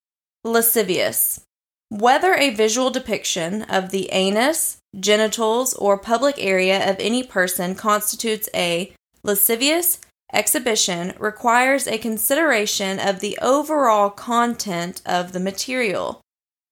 Lascivious. 0.44 1.40
Whether 1.88 2.34
a 2.34 2.54
visual 2.54 2.90
depiction 2.90 3.62
of 3.62 3.90
the 3.90 4.08
anus, 4.12 4.78
genitals, 4.98 5.74
or 5.74 5.98
public 5.98 6.36
area 6.38 6.90
of 6.90 6.96
any 6.98 7.22
person 7.22 7.74
constitutes 7.74 8.48
a 8.54 8.92
lascivious 9.22 10.00
exhibition 10.32 11.14
requires 11.18 11.86
a 11.86 11.98
consideration 11.98 12.98
of 12.98 13.20
the 13.20 13.38
overall 13.40 14.10
content 14.10 15.00
of 15.06 15.32
the 15.32 15.40
material. 15.40 16.20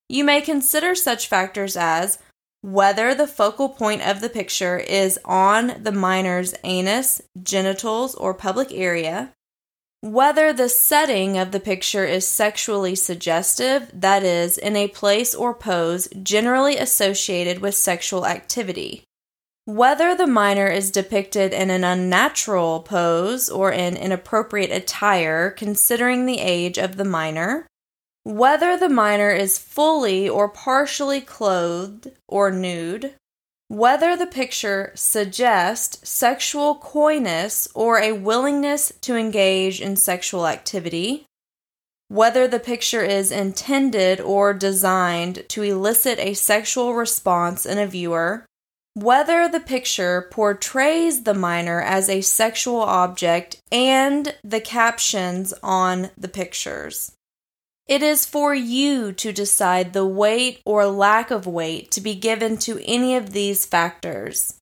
You 0.09 0.25
may 0.25 0.41
consider 0.41 0.95
such 0.95 1.29
factors 1.29 1.77
as 1.77 2.19
whether 2.63 3.15
the 3.15 3.27
focal 3.27 3.69
point 3.69 4.03
of 4.03 4.21
the 4.21 4.29
picture 4.29 4.79
is 4.79 5.19
on 5.25 5.75
the 5.83 5.93
minor's 5.93 6.55
anus, 6.65 7.21
genitals, 7.43 8.15
or 8.15 8.33
public 8.33 8.73
area, 8.73 9.33
whether 10.01 10.53
the 10.53 10.69
setting 10.69 11.39
of 11.39 11.53
the 11.53 11.61
picture 11.61 12.05
is 12.05 12.27
sexually 12.27 12.95
suggestive, 12.95 13.91
that 13.93 14.23
is, 14.23 14.59
in 14.59 14.75
a 14.75 14.89
place 14.89 15.35
or 15.35 15.55
pose 15.55 16.09
generally 16.23 16.77
associated 16.77 17.61
with 17.61 17.75
sexual 17.75 18.27
activity, 18.27 19.05
whether 19.65 20.15
the 20.17 20.27
minor 20.27 20.67
is 20.67 20.91
depicted 20.91 21.53
in 21.53 21.71
an 21.71 21.85
unnatural 21.85 22.81
pose 22.81 23.49
or 23.49 23.71
in 23.71 23.97
inappropriate 23.97 24.73
attire 24.73 25.51
considering 25.51 26.27
the 26.27 26.41
age 26.41 26.79
of 26.79 26.97
the 26.97 27.05
minor, 27.05 27.67
whether 28.25 28.77
the 28.77 28.89
minor 28.89 29.31
is 29.31 29.59
fully 29.59 30.29
or 30.29 30.49
partially 30.49 31.21
clothed 31.21 32.11
or 32.29 32.51
nude, 32.51 33.15
whether 33.69 34.17
the 34.17 34.27
picture 34.27 34.93
suggests 34.95 36.09
sexual 36.09 36.75
coyness 36.77 37.67
or 37.75 37.99
a 37.99 38.13
willingness 38.13 38.93
to 39.01 39.17
engage 39.17 39.81
in 39.81 39.97
sexual 39.97 40.47
activity, 40.47 41.25
whether 42.09 42.47
the 42.47 42.61
picture 42.61 43.03
is 43.03 43.33
intended 43.33 44.21
or 44.21 44.53
designed 44.53 45.43
to 45.49 45.63
elicit 45.63 46.19
a 46.19 46.35
sexual 46.35 46.95
response 46.95 47.65
in 47.65 47.79
a 47.79 47.87
viewer, 47.87 48.45
whether 48.95 49.49
the 49.49 49.61
picture 49.61 50.29
portrays 50.31 51.23
the 51.23 51.33
minor 51.33 51.81
as 51.81 52.11
a 52.11 52.21
sexual 52.21 52.83
object, 52.83 53.57
and 53.73 54.37
the 54.45 54.61
captions 54.61 55.55
on 55.63 56.11
the 56.19 56.29
pictures. 56.29 57.13
It 57.93 58.03
is 58.03 58.25
for 58.25 58.55
you 58.55 59.13
to 59.13 59.35
decide 59.35 59.93
the 59.93 60.07
weight 60.07 60.63
or 60.65 60.87
lack 60.87 61.31
of 61.31 61.47
weight 61.47 61.91
to 61.91 62.01
be 62.01 62.15
given 62.15 62.57
to 62.61 62.83
any 62.87 63.17
of 63.17 63.35
these 63.35 63.67
factors. 63.67 64.55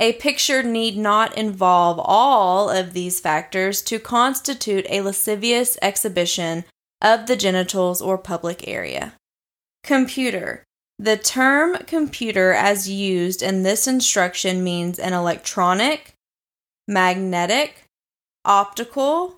A 0.00 0.14
picture 0.14 0.64
need 0.64 0.96
not 0.96 1.38
involve 1.38 2.00
all 2.02 2.68
of 2.68 2.92
these 2.92 3.20
factors 3.20 3.82
to 3.82 4.00
constitute 4.00 4.84
a 4.90 5.00
lascivious 5.02 5.78
exhibition 5.80 6.64
of 7.00 7.28
the 7.28 7.36
genitals 7.36 8.02
or 8.02 8.18
public 8.18 8.66
area. 8.66 9.12
Computer. 9.84 10.64
The 10.98 11.16
term 11.16 11.76
computer, 11.86 12.52
as 12.52 12.90
used 12.90 13.44
in 13.44 13.62
this 13.62 13.86
instruction, 13.86 14.64
means 14.64 14.98
an 14.98 15.12
electronic, 15.12 16.14
magnetic, 16.88 17.84
optical, 18.44 19.35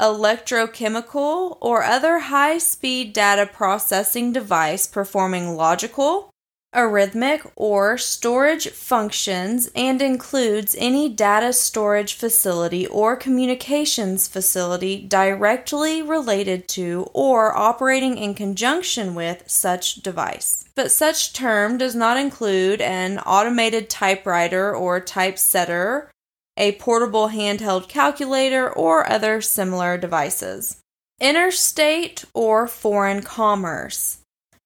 electrochemical, 0.00 1.58
or 1.60 1.84
other 1.84 2.18
high 2.18 2.58
speed 2.58 3.12
data 3.12 3.46
processing 3.46 4.32
device 4.32 4.86
performing 4.86 5.54
logical, 5.54 6.30
arithmetic, 6.72 7.42
or 7.56 7.98
storage 7.98 8.68
functions 8.70 9.70
and 9.74 10.00
includes 10.00 10.76
any 10.78 11.08
data 11.08 11.52
storage 11.52 12.14
facility 12.14 12.86
or 12.86 13.16
communications 13.16 14.28
facility 14.28 15.04
directly 15.06 16.00
related 16.00 16.68
to 16.68 17.08
or 17.12 17.56
operating 17.56 18.16
in 18.16 18.34
conjunction 18.34 19.14
with 19.14 19.42
such 19.50 19.96
device. 19.96 20.64
But 20.76 20.92
such 20.92 21.32
term 21.32 21.76
does 21.76 21.94
not 21.94 22.16
include 22.16 22.80
an 22.80 23.18
automated 23.18 23.90
typewriter 23.90 24.74
or 24.74 25.00
typesetter 25.00 26.10
a 26.56 26.72
portable 26.72 27.28
handheld 27.28 27.88
calculator, 27.88 28.70
or 28.70 29.10
other 29.10 29.40
similar 29.40 29.96
devices. 29.96 30.80
Interstate 31.20 32.24
or 32.34 32.66
foreign 32.66 33.22
commerce. 33.22 34.18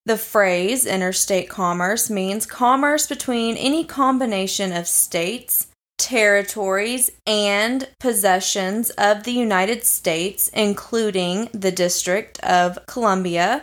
The 0.06 0.18
phrase 0.18 0.84
interstate 0.84 1.48
commerce 1.48 2.10
means 2.10 2.44
commerce 2.44 3.06
between 3.06 3.56
any 3.56 3.84
combination 3.84 4.72
of 4.72 4.86
states, 4.86 5.68
territories, 5.96 7.10
and 7.26 7.88
possessions 8.00 8.90
of 8.90 9.24
the 9.24 9.32
United 9.32 9.84
States, 9.84 10.48
including 10.48 11.48
the 11.52 11.72
District 11.72 12.38
of 12.40 12.78
Columbia. 12.86 13.62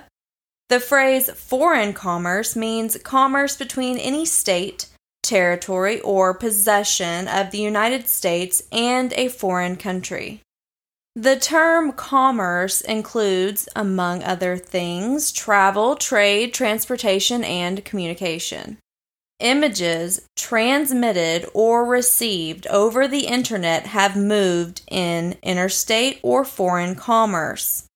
The 0.70 0.80
phrase 0.80 1.30
foreign 1.30 1.94
commerce 1.94 2.56
means 2.56 2.98
commerce 3.04 3.56
between 3.56 3.98
any 3.98 4.26
state, 4.26 4.88
territory, 5.24 6.00
or 6.02 6.34
possession 6.34 7.28
of 7.28 7.52
the 7.52 7.60
United 7.60 8.08
States 8.08 8.64
and 8.72 9.14
a 9.14 9.28
foreign 9.28 9.76
country. 9.76 10.42
The 11.16 11.36
term 11.36 11.92
commerce 11.92 12.80
includes, 12.80 13.68
among 13.76 14.24
other 14.24 14.56
things, 14.58 15.32
travel, 15.32 15.96
trade, 15.96 16.54
transportation, 16.54 17.44
and 17.44 17.84
communication. 17.84 18.78
Images 19.42 20.22
transmitted 20.38 21.50
or 21.54 21.84
received 21.84 22.66
over 22.68 23.08
the 23.08 23.26
internet 23.26 23.88
have 23.88 24.16
moved 24.16 24.84
in 24.88 25.36
interstate 25.42 26.20
or 26.22 26.46
foreign 26.46 26.96
commerce. 26.96 27.88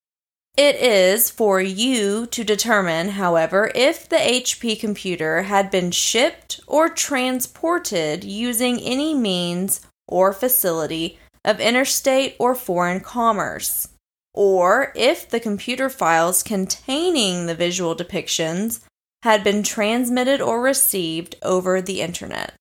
It 0.56 0.76
is 0.76 1.30
for 1.30 1.60
you 1.60 2.24
to 2.28 2.42
determine, 2.42 3.10
however, 3.10 3.70
if 3.74 4.08
the 4.08 4.16
HP 4.16 4.80
computer 4.80 5.42
had 5.42 5.70
been 5.70 5.90
shipped 5.90 6.60
or 6.66 6.88
transported 6.88 8.24
using 8.24 8.80
any 8.80 9.14
means 9.14 9.82
or 10.08 10.32
facility 10.32 11.18
of 11.44 11.60
interstate 11.60 12.36
or 12.38 12.54
foreign 12.54 13.00
commerce, 13.00 13.88
or 14.32 14.92
if 14.96 15.28
the 15.28 15.40
computer 15.40 15.90
files 15.90 16.42
containing 16.42 17.44
the 17.44 17.54
visual 17.54 17.94
depictions 17.94 18.82
had 19.24 19.44
been 19.44 19.62
transmitted 19.62 20.40
or 20.40 20.62
received 20.62 21.36
over 21.42 21.82
the 21.82 22.00
Internet. 22.00 22.54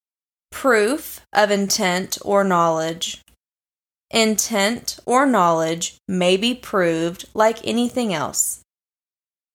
Proof 0.51 1.21
of 1.31 1.49
intent 1.49 2.17
or 2.23 2.43
knowledge 2.43 3.21
intent, 4.15 4.97
or 5.05 5.25
knowledge 5.25 5.97
may 6.07 6.37
be 6.37 6.55
proved 6.55 7.25
like 7.33 7.67
anything 7.67 8.13
else. 8.13 8.61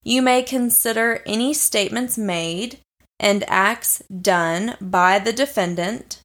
You 0.04 0.22
may 0.22 0.42
consider 0.42 1.22
any 1.26 1.54
statements 1.54 2.16
made 2.16 2.78
and 3.18 3.42
acts 3.48 4.02
done 4.08 4.76
by 4.80 5.18
the 5.18 5.32
defendant 5.32 6.20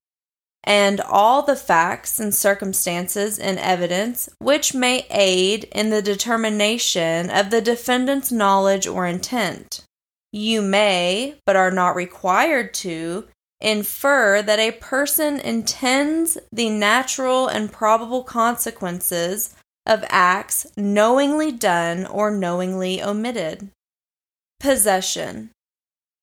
and 0.63 1.00
all 1.00 1.43
the 1.43 1.56
facts 1.56 2.19
and 2.19 2.34
circumstances 2.34 3.38
and 3.38 3.60
evidence 3.60 4.28
which 4.39 4.74
may 4.74 5.06
aid 5.12 5.65
in 5.71 5.89
the 5.89 6.02
determination 6.02 7.30
of 7.30 7.52
the 7.52 7.62
defendant's 7.62 8.32
knowledge 8.32 8.88
or 8.88 9.06
intent. 9.06 9.82
You 10.32 10.62
may, 10.62 11.36
but 11.45 11.56
are 11.56 11.71
not 11.71 11.95
required 11.95 12.74
to, 12.76 13.28
infer 13.62 14.41
that 14.41 14.60
a 14.60 14.72
person 14.72 15.39
intends 15.39 16.38
the 16.52 16.70
natural 16.70 17.48
and 17.48 17.72
probable 17.72 18.24
consequences 18.24 19.56
of 19.86 20.04
acts 20.10 20.65
knowingly 20.76 21.52
done 21.52 22.06
or 22.06 22.32
knowingly 22.32 23.02
omitted. 23.02 23.70
Possession. 24.60 25.52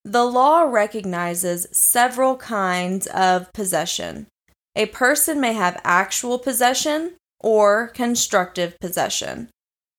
The 0.04 0.24
law 0.24 0.62
recognizes 0.62 1.68
several 1.70 2.36
kinds 2.36 3.06
of 3.08 3.52
possession. 3.52 4.26
A 4.74 4.86
person 4.86 5.40
may 5.40 5.52
have 5.52 5.80
actual 5.84 6.38
possession 6.38 7.12
or 7.40 7.88
constructive 7.88 8.78
possession. 8.80 9.48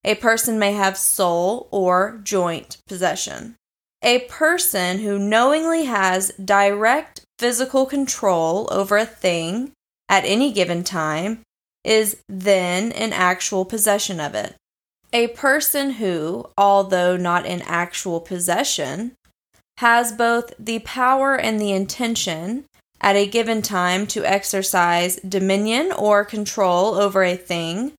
A 0.03 0.15
person 0.15 0.59
may 0.59 0.73
have 0.73 0.97
sole 0.97 1.69
or 1.71 2.19
joint 2.23 2.77
possession. 2.87 3.55
A 4.05 4.19
person 4.19 4.99
who 4.99 5.17
knowingly 5.17 5.85
has 5.85 6.33
direct 6.33 7.21
physical 7.39 7.85
control 7.85 8.67
over 8.69 8.97
a 8.97 9.05
thing 9.05 9.71
at 10.09 10.25
any 10.25 10.51
given 10.51 10.83
time 10.83 11.39
is 11.85 12.17
then 12.27 12.91
in 12.91 13.13
actual 13.13 13.63
possession 13.63 14.19
of 14.19 14.35
it. 14.35 14.55
A 15.13 15.27
person 15.27 15.91
who, 15.91 16.49
although 16.57 17.15
not 17.15 17.45
in 17.45 17.61
actual 17.61 18.19
possession, 18.19 19.13
has 19.77 20.11
both 20.11 20.53
the 20.59 20.79
power 20.79 21.35
and 21.35 21.59
the 21.59 21.71
intention 21.71 22.65
at 22.99 23.15
a 23.15 23.25
given 23.25 23.61
time 23.61 24.05
to 24.07 24.25
exercise 24.25 25.15
dominion 25.17 25.93
or 25.93 26.25
control 26.25 26.95
over 26.95 27.23
a 27.23 27.37
thing, 27.37 27.93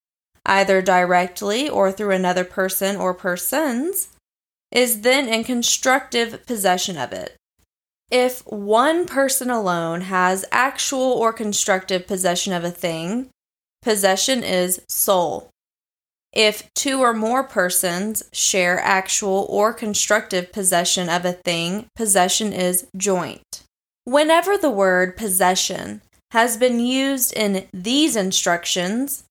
either 0.45 0.83
directly 0.83 1.69
or 1.69 1.91
through 1.91 2.11
another 2.11 2.45
person 2.45 2.97
or 2.97 3.15
persons, 3.15 4.09
is 4.75 5.01
then 5.03 5.29
in 5.29 5.45
constructive 5.45 6.45
possession 6.45 6.99
of 6.99 7.13
it. 7.13 7.37
If 8.11 8.41
one 8.47 9.07
person 9.07 9.49
alone 9.49 10.03
has 10.03 10.45
actual 10.53 11.01
or 11.13 11.33
constructive 11.33 12.07
possession 12.07 12.53
of 12.53 12.65
a 12.65 12.71
thing, 12.71 13.31
possession 13.81 14.43
is 14.43 14.83
sole. 14.89 15.49
If 16.33 16.69
two 16.75 17.01
or 17.01 17.15
more 17.15 17.45
persons 17.45 18.25
share 18.33 18.81
actual 18.81 19.47
or 19.49 19.73
constructive 19.73 20.53
possession 20.53 21.09
of 21.09 21.25
a 21.25 21.33
thing, 21.33 21.87
possession 21.95 22.53
is 22.53 22.89
joint. 22.97 23.63
Whenever 24.05 24.59
the 24.59 24.71
word 24.71 25.17
possession 25.17 26.03
has 26.33 26.57
been 26.57 26.81
used 26.81 27.33
in 27.33 27.69
these 27.73 28.17
instructions, 28.17 29.25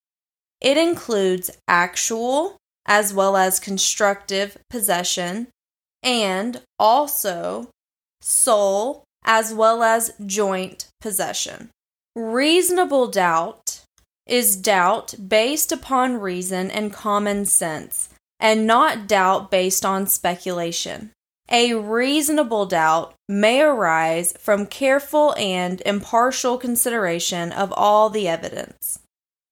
it 0.61 0.77
includes 0.77 1.51
actual 1.67 2.55
as 2.85 3.13
well 3.13 3.37
as 3.37 3.59
constructive 3.59 4.57
possession 4.69 5.47
and 6.01 6.61
also 6.77 7.69
sole 8.21 9.03
as 9.25 9.53
well 9.53 9.83
as 9.83 10.13
joint 10.25 10.87
possession. 10.99 11.69
Reasonable 12.15 13.07
doubt 13.07 13.81
is 14.27 14.55
doubt 14.55 15.15
based 15.27 15.71
upon 15.71 16.19
reason 16.19 16.69
and 16.69 16.93
common 16.93 17.45
sense, 17.45 18.09
and 18.39 18.67
not 18.67 19.07
doubt 19.07 19.49
based 19.49 19.85
on 19.85 20.07
speculation. 20.07 21.11
A 21.49 21.73
reasonable 21.73 22.65
doubt 22.65 23.13
may 23.27 23.61
arise 23.61 24.33
from 24.39 24.65
careful 24.65 25.35
and 25.37 25.81
impartial 25.85 26.57
consideration 26.57 27.51
of 27.51 27.73
all 27.75 28.09
the 28.09 28.27
evidence, 28.27 28.99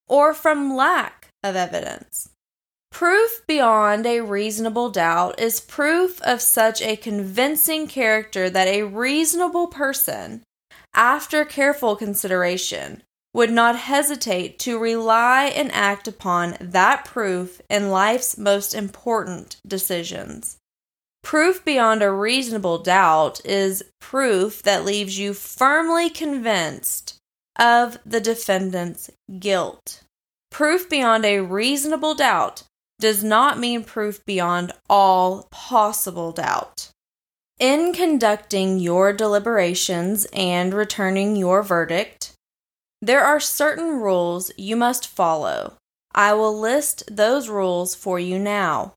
or 0.07 0.33
from 0.33 0.75
lack 0.75 1.27
of 1.43 1.55
evidence. 1.55 2.29
Proof 2.91 3.41
beyond 3.47 4.05
a 4.05 4.19
reasonable 4.21 4.89
doubt 4.89 5.39
is 5.39 5.59
proof 5.59 6.21
of 6.21 6.41
such 6.41 6.81
a 6.81 6.95
convincing 6.95 7.87
character 7.87 8.49
that 8.49 8.67
a 8.67 8.83
reasonable 8.83 9.67
person, 9.67 10.43
after 10.93 11.43
careful 11.43 11.95
consideration, 11.95 13.01
would 13.33 13.49
not 13.49 13.77
hesitate 13.77 14.59
to 14.59 14.77
rely 14.77 15.45
and 15.45 15.71
act 15.71 16.07
upon 16.07 16.57
that 16.59 17.05
proof 17.05 17.61
in 17.69 17.89
life's 17.89 18.37
most 18.37 18.75
important 18.75 19.55
decisions. 19.65 20.57
Proof 21.23 21.63
beyond 21.63 22.03
a 22.03 22.11
reasonable 22.11 22.79
doubt 22.79 23.43
is 23.45 23.83
proof 23.99 24.61
that 24.63 24.85
leaves 24.85 25.17
you 25.17 25.33
firmly 25.33 26.09
convinced 26.09 27.17
of 27.57 27.97
the 28.05 28.19
defendant's 28.19 29.09
guilt. 29.39 30.03
Proof 30.49 30.89
beyond 30.89 31.25
a 31.25 31.39
reasonable 31.39 32.15
doubt 32.15 32.63
does 33.01 33.23
not 33.23 33.59
mean 33.59 33.83
proof 33.83 34.23
beyond 34.25 34.71
all 34.89 35.49
possible 35.51 36.31
doubt. 36.31 36.89
In 37.59 37.91
conducting 37.93 38.79
your 38.79 39.11
deliberations 39.11 40.25
and 40.31 40.73
returning 40.73 41.35
your 41.35 41.61
verdict, 41.61 42.33
there 43.01 43.23
are 43.23 43.39
certain 43.39 43.99
rules 43.99 44.51
you 44.57 44.75
must 44.75 45.07
follow. 45.07 45.73
I 46.13 46.33
will 46.33 46.57
list 46.57 47.03
those 47.09 47.49
rules 47.49 47.95
for 47.95 48.19
you 48.19 48.39
now. 48.39 48.93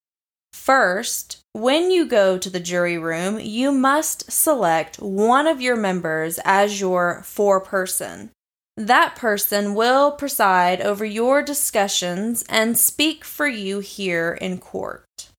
First, 0.53 1.41
when 1.53 1.91
you 1.91 2.07
go 2.07 2.39
to 2.39 2.51
the 2.51 2.61
jury 2.61 2.99
room, 2.99 3.39
you 3.41 3.73
must 3.73 4.31
select 4.31 4.97
one 4.99 5.47
of 5.47 5.61
your 5.61 5.77
members 5.77 6.39
as 6.45 6.81
your 6.81 7.21
foreperson. 7.23 8.31
That 8.77 9.15
person 9.15 9.75
will 9.75 10.11
preside 10.11 10.81
over 10.81 11.05
your 11.05 11.43
discussions 11.43 12.45
and 12.49 12.77
speak 12.77 13.25
for 13.25 13.47
you 13.47 13.79
here 13.79 14.33
in 14.33 14.59
court. 14.59 15.31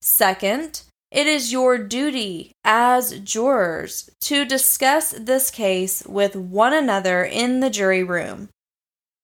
Second, 0.00 0.82
it 1.12 1.26
is 1.26 1.52
your 1.52 1.78
duty 1.78 2.52
as 2.64 3.20
jurors 3.20 4.10
to 4.22 4.44
discuss 4.44 5.12
this 5.12 5.50
case 5.50 6.02
with 6.06 6.34
one 6.34 6.72
another 6.72 7.22
in 7.22 7.60
the 7.60 7.70
jury 7.70 8.02
room. 8.02 8.48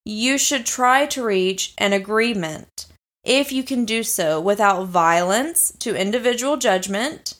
You 0.04 0.38
should 0.38 0.64
try 0.64 1.06
to 1.06 1.24
reach 1.24 1.74
an 1.78 1.92
agreement 1.92 2.86
if 3.24 3.50
you 3.50 3.62
can 3.62 3.84
do 3.84 4.02
so 4.02 4.40
without 4.40 4.86
violence 4.86 5.72
to 5.80 5.96
individual 5.96 6.56
judgment, 6.56 7.34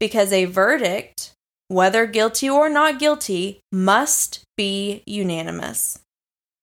because 0.00 0.32
a 0.32 0.46
verdict, 0.46 1.32
whether 1.68 2.06
guilty 2.06 2.48
or 2.48 2.68
not 2.68 2.98
guilty, 2.98 3.60
must 3.70 4.42
be 4.56 5.02
unanimous. 5.06 5.98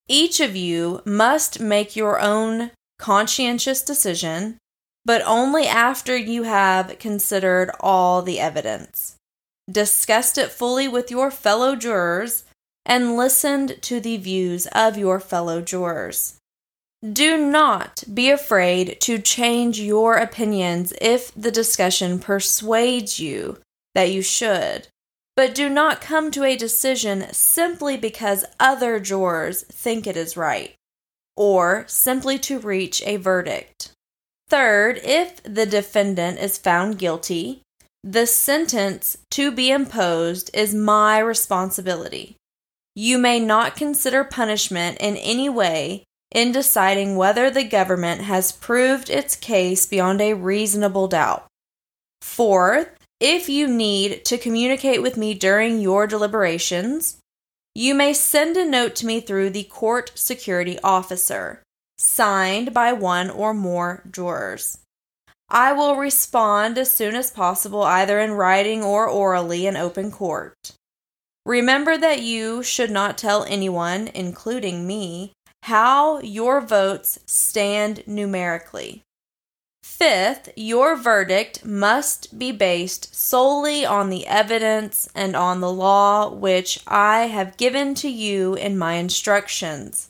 Each 0.08 0.40
of 0.40 0.56
you 0.56 1.02
must 1.06 1.60
make 1.60 1.96
your 1.96 2.20
own 2.20 2.72
conscientious 3.00 3.82
decision 3.82 4.58
but 5.06 5.22
only 5.26 5.68
after 5.68 6.18
you 6.18 6.44
have 6.44 6.98
considered 6.98 7.70
all 7.80 8.24
the 8.24 8.40
evidence, 8.40 9.16
discussed 9.70 10.38
it 10.38 10.52
fully 10.52 10.88
with 10.88 11.12
your 11.12 11.30
fellow 11.30 11.76
jurors, 11.76 12.44
and 12.86 13.16
listened 13.16 13.78
to 13.82 14.00
the 14.00 14.18
views 14.18 14.68
of 14.68 14.98
your 14.98 15.20
fellow 15.20 15.62
jurors. 15.62 16.38
Do 17.04 17.38
not 17.38 18.04
be 18.12 18.32
afraid 18.32 19.00
to 19.02 19.20
change 19.20 19.80
your 19.80 20.18
opinions 20.18 20.92
if 21.00 21.32
the 21.36 21.52
discussion 21.52 22.18
persuades 22.20 23.20
you 23.20 23.60
that 23.94 24.12
you 24.12 24.24
should, 24.24 24.88
but 25.36 25.54
do 25.54 25.70
not 25.70 26.02
come 26.02 26.32
to 26.32 26.44
a 26.44 26.56
decision 26.56 27.32
simply 27.32 27.98
because 27.98 28.46
other 28.60 29.00
jurors 29.00 29.64
think 29.64 30.08
it 30.08 30.16
is 30.16 30.38
right, 30.38 30.76
or 31.36 31.84
simply 31.88 32.40
to 32.40 32.60
reach 32.60 33.02
a 33.06 33.18
verdict. 33.18 33.92
Third, 34.48 35.00
if 35.04 35.42
the 35.44 35.66
defendant 35.66 36.40
is 36.40 36.58
found 36.58 37.00
guilty, 37.00 37.62
the 38.04 38.28
sentence 38.28 39.18
to 39.32 39.52
be 39.52 39.72
imposed 39.72 40.52
is 40.54 40.74
my 40.76 41.18
responsibility. 41.18 42.36
You 42.96 43.18
may 43.18 43.40
not 43.40 43.76
consider 43.76 44.24
punishment 44.24 44.98
in 45.00 45.18
any 45.18 45.50
way 45.50 46.04
in 46.32 46.52
deciding 46.52 47.16
whether 47.16 47.50
the 47.50 47.64
government 47.64 48.22
has 48.22 48.52
proved 48.52 49.10
its 49.10 49.36
case 49.36 49.86
beyond 49.86 50.22
a 50.22 50.34
reasonable 50.34 51.08
doubt. 51.08 51.48
Fourth, 52.22 52.95
if 53.20 53.50
you 53.50 53.68
need 53.68 54.26
to 54.26 54.38
communicate 54.38 55.02
with 55.02 55.18
me 55.18 55.34
during 55.34 55.80
your 55.80 56.08
deliberations, 56.08 57.18
you 57.74 57.94
may 57.94 58.14
send 58.14 58.58
a 58.58 58.66
note 58.66 58.96
to 58.96 59.06
me 59.06 59.20
through 59.20 59.50
the 59.50 59.64
court 59.64 60.12
security 60.16 60.80
officer 60.84 61.62
signed 61.98 62.74
by 62.74 62.94
one 62.94 63.30
or 63.30 63.54
more 63.54 64.04
jurors. 64.12 64.80
I 65.50 65.74
will 65.74 65.96
respond 65.96 66.78
as 66.78 66.94
soon 66.94 67.16
as 67.16 67.32
possible, 67.32 67.84
either 67.84 68.20
in 68.20 68.32
writing 68.32 68.84
or 68.84 69.08
orally 69.08 69.68
in 69.68 69.78
open 69.78 70.12
court. 70.12 70.72
Remember 71.46 71.98
that 71.98 72.22
you 72.22 72.64
should 72.64 72.90
not 72.90 73.18
tell 73.18 73.44
anyone, 73.44 74.10
including 74.14 74.88
me, 74.88 75.34
how 75.64 76.20
your 76.22 76.62
votes 76.62 77.20
stand 77.26 78.04
numerically. 78.08 79.04
Fifth, 79.98 80.50
your 80.58 80.98
verdict 80.98 81.64
must 81.64 82.38
be 82.38 82.52
based 82.52 83.16
solely 83.16 83.86
on 83.86 84.10
the 84.10 84.28
evidence 84.28 85.08
and 85.16 85.38
on 85.38 85.62
the 85.62 85.72
law 85.72 86.30
which 86.30 86.82
I 86.86 87.28
have 87.28 87.56
given 87.56 87.96
to 87.96 88.10
you 88.10 88.56
in 88.56 88.78
my 88.78 88.96
instructions. 88.96 90.10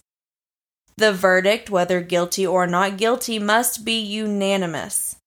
The 0.98 1.13
verdict, 1.13 1.69
whether 1.69 2.02
guilty 2.02 2.48
or 2.48 2.65
not 2.65 2.98
guilty, 2.98 3.38
must 3.38 3.86
be 3.86 4.00
unanimous. 4.02 5.17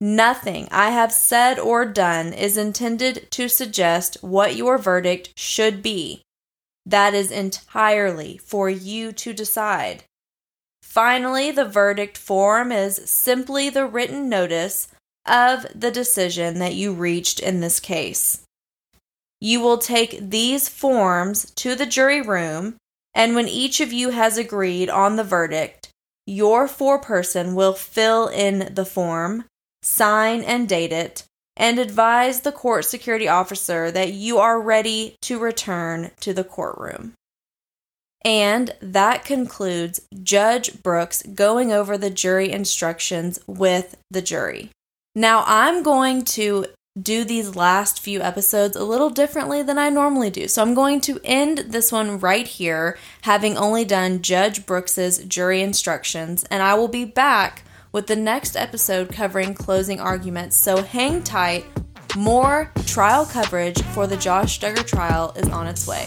Nothing 0.00 0.66
I 0.70 0.88
have 0.90 1.12
said 1.12 1.58
or 1.58 1.84
done 1.84 2.32
is 2.32 2.56
intended 2.56 3.30
to 3.32 3.48
suggest 3.48 4.16
what 4.22 4.56
your 4.56 4.78
verdict 4.78 5.34
should 5.36 5.82
be. 5.82 6.22
That 6.86 7.12
is 7.12 7.30
entirely 7.30 8.38
for 8.38 8.70
you 8.70 9.12
to 9.12 9.34
decide. 9.34 10.04
Finally, 10.94 11.50
the 11.50 11.64
verdict 11.64 12.16
form 12.16 12.70
is 12.70 13.10
simply 13.10 13.68
the 13.68 13.84
written 13.84 14.28
notice 14.28 14.86
of 15.26 15.66
the 15.74 15.90
decision 15.90 16.60
that 16.60 16.74
you 16.74 16.92
reached 16.92 17.40
in 17.40 17.58
this 17.58 17.80
case. 17.80 18.44
You 19.40 19.58
will 19.58 19.78
take 19.78 20.30
these 20.30 20.68
forms 20.68 21.50
to 21.56 21.74
the 21.74 21.84
jury 21.84 22.22
room, 22.22 22.76
and 23.12 23.34
when 23.34 23.48
each 23.48 23.80
of 23.80 23.92
you 23.92 24.10
has 24.10 24.38
agreed 24.38 24.88
on 24.88 25.16
the 25.16 25.24
verdict, 25.24 25.88
your 26.26 26.68
foreperson 26.68 27.56
will 27.56 27.72
fill 27.72 28.28
in 28.28 28.72
the 28.72 28.86
form, 28.86 29.46
sign 29.82 30.42
and 30.42 30.68
date 30.68 30.92
it, 30.92 31.24
and 31.56 31.80
advise 31.80 32.42
the 32.42 32.52
court 32.52 32.84
security 32.84 33.26
officer 33.26 33.90
that 33.90 34.12
you 34.12 34.38
are 34.38 34.60
ready 34.60 35.16
to 35.22 35.40
return 35.40 36.12
to 36.20 36.32
the 36.32 36.44
courtroom. 36.44 37.14
And 38.24 38.74
that 38.80 39.24
concludes 39.24 40.00
Judge 40.22 40.82
Brooks 40.82 41.22
going 41.22 41.72
over 41.72 41.98
the 41.98 42.10
jury 42.10 42.50
instructions 42.50 43.38
with 43.46 43.96
the 44.10 44.22
jury. 44.22 44.70
Now, 45.14 45.44
I'm 45.46 45.82
going 45.82 46.24
to 46.24 46.66
do 47.00 47.24
these 47.24 47.56
last 47.56 48.00
few 48.00 48.20
episodes 48.22 48.76
a 48.76 48.84
little 48.84 49.10
differently 49.10 49.62
than 49.62 49.78
I 49.78 49.88
normally 49.88 50.30
do. 50.30 50.46
So 50.46 50.62
I'm 50.62 50.74
going 50.74 51.00
to 51.02 51.20
end 51.24 51.58
this 51.58 51.90
one 51.90 52.20
right 52.20 52.46
here, 52.46 52.96
having 53.22 53.56
only 53.56 53.84
done 53.84 54.22
Judge 54.22 54.64
Brooks's 54.64 55.18
jury 55.24 55.60
instructions, 55.60 56.44
and 56.44 56.62
I 56.62 56.74
will 56.74 56.88
be 56.88 57.04
back 57.04 57.64
with 57.90 58.06
the 58.06 58.16
next 58.16 58.56
episode 58.56 59.12
covering 59.12 59.54
closing 59.54 60.00
arguments. 60.00 60.56
So 60.56 60.82
hang 60.82 61.22
tight. 61.22 61.64
More 62.16 62.70
trial 62.86 63.26
coverage 63.26 63.82
for 63.82 64.06
the 64.06 64.16
Josh 64.16 64.60
Duggar 64.60 64.86
trial 64.86 65.32
is 65.36 65.48
on 65.48 65.66
its 65.66 65.86
way. 65.86 66.06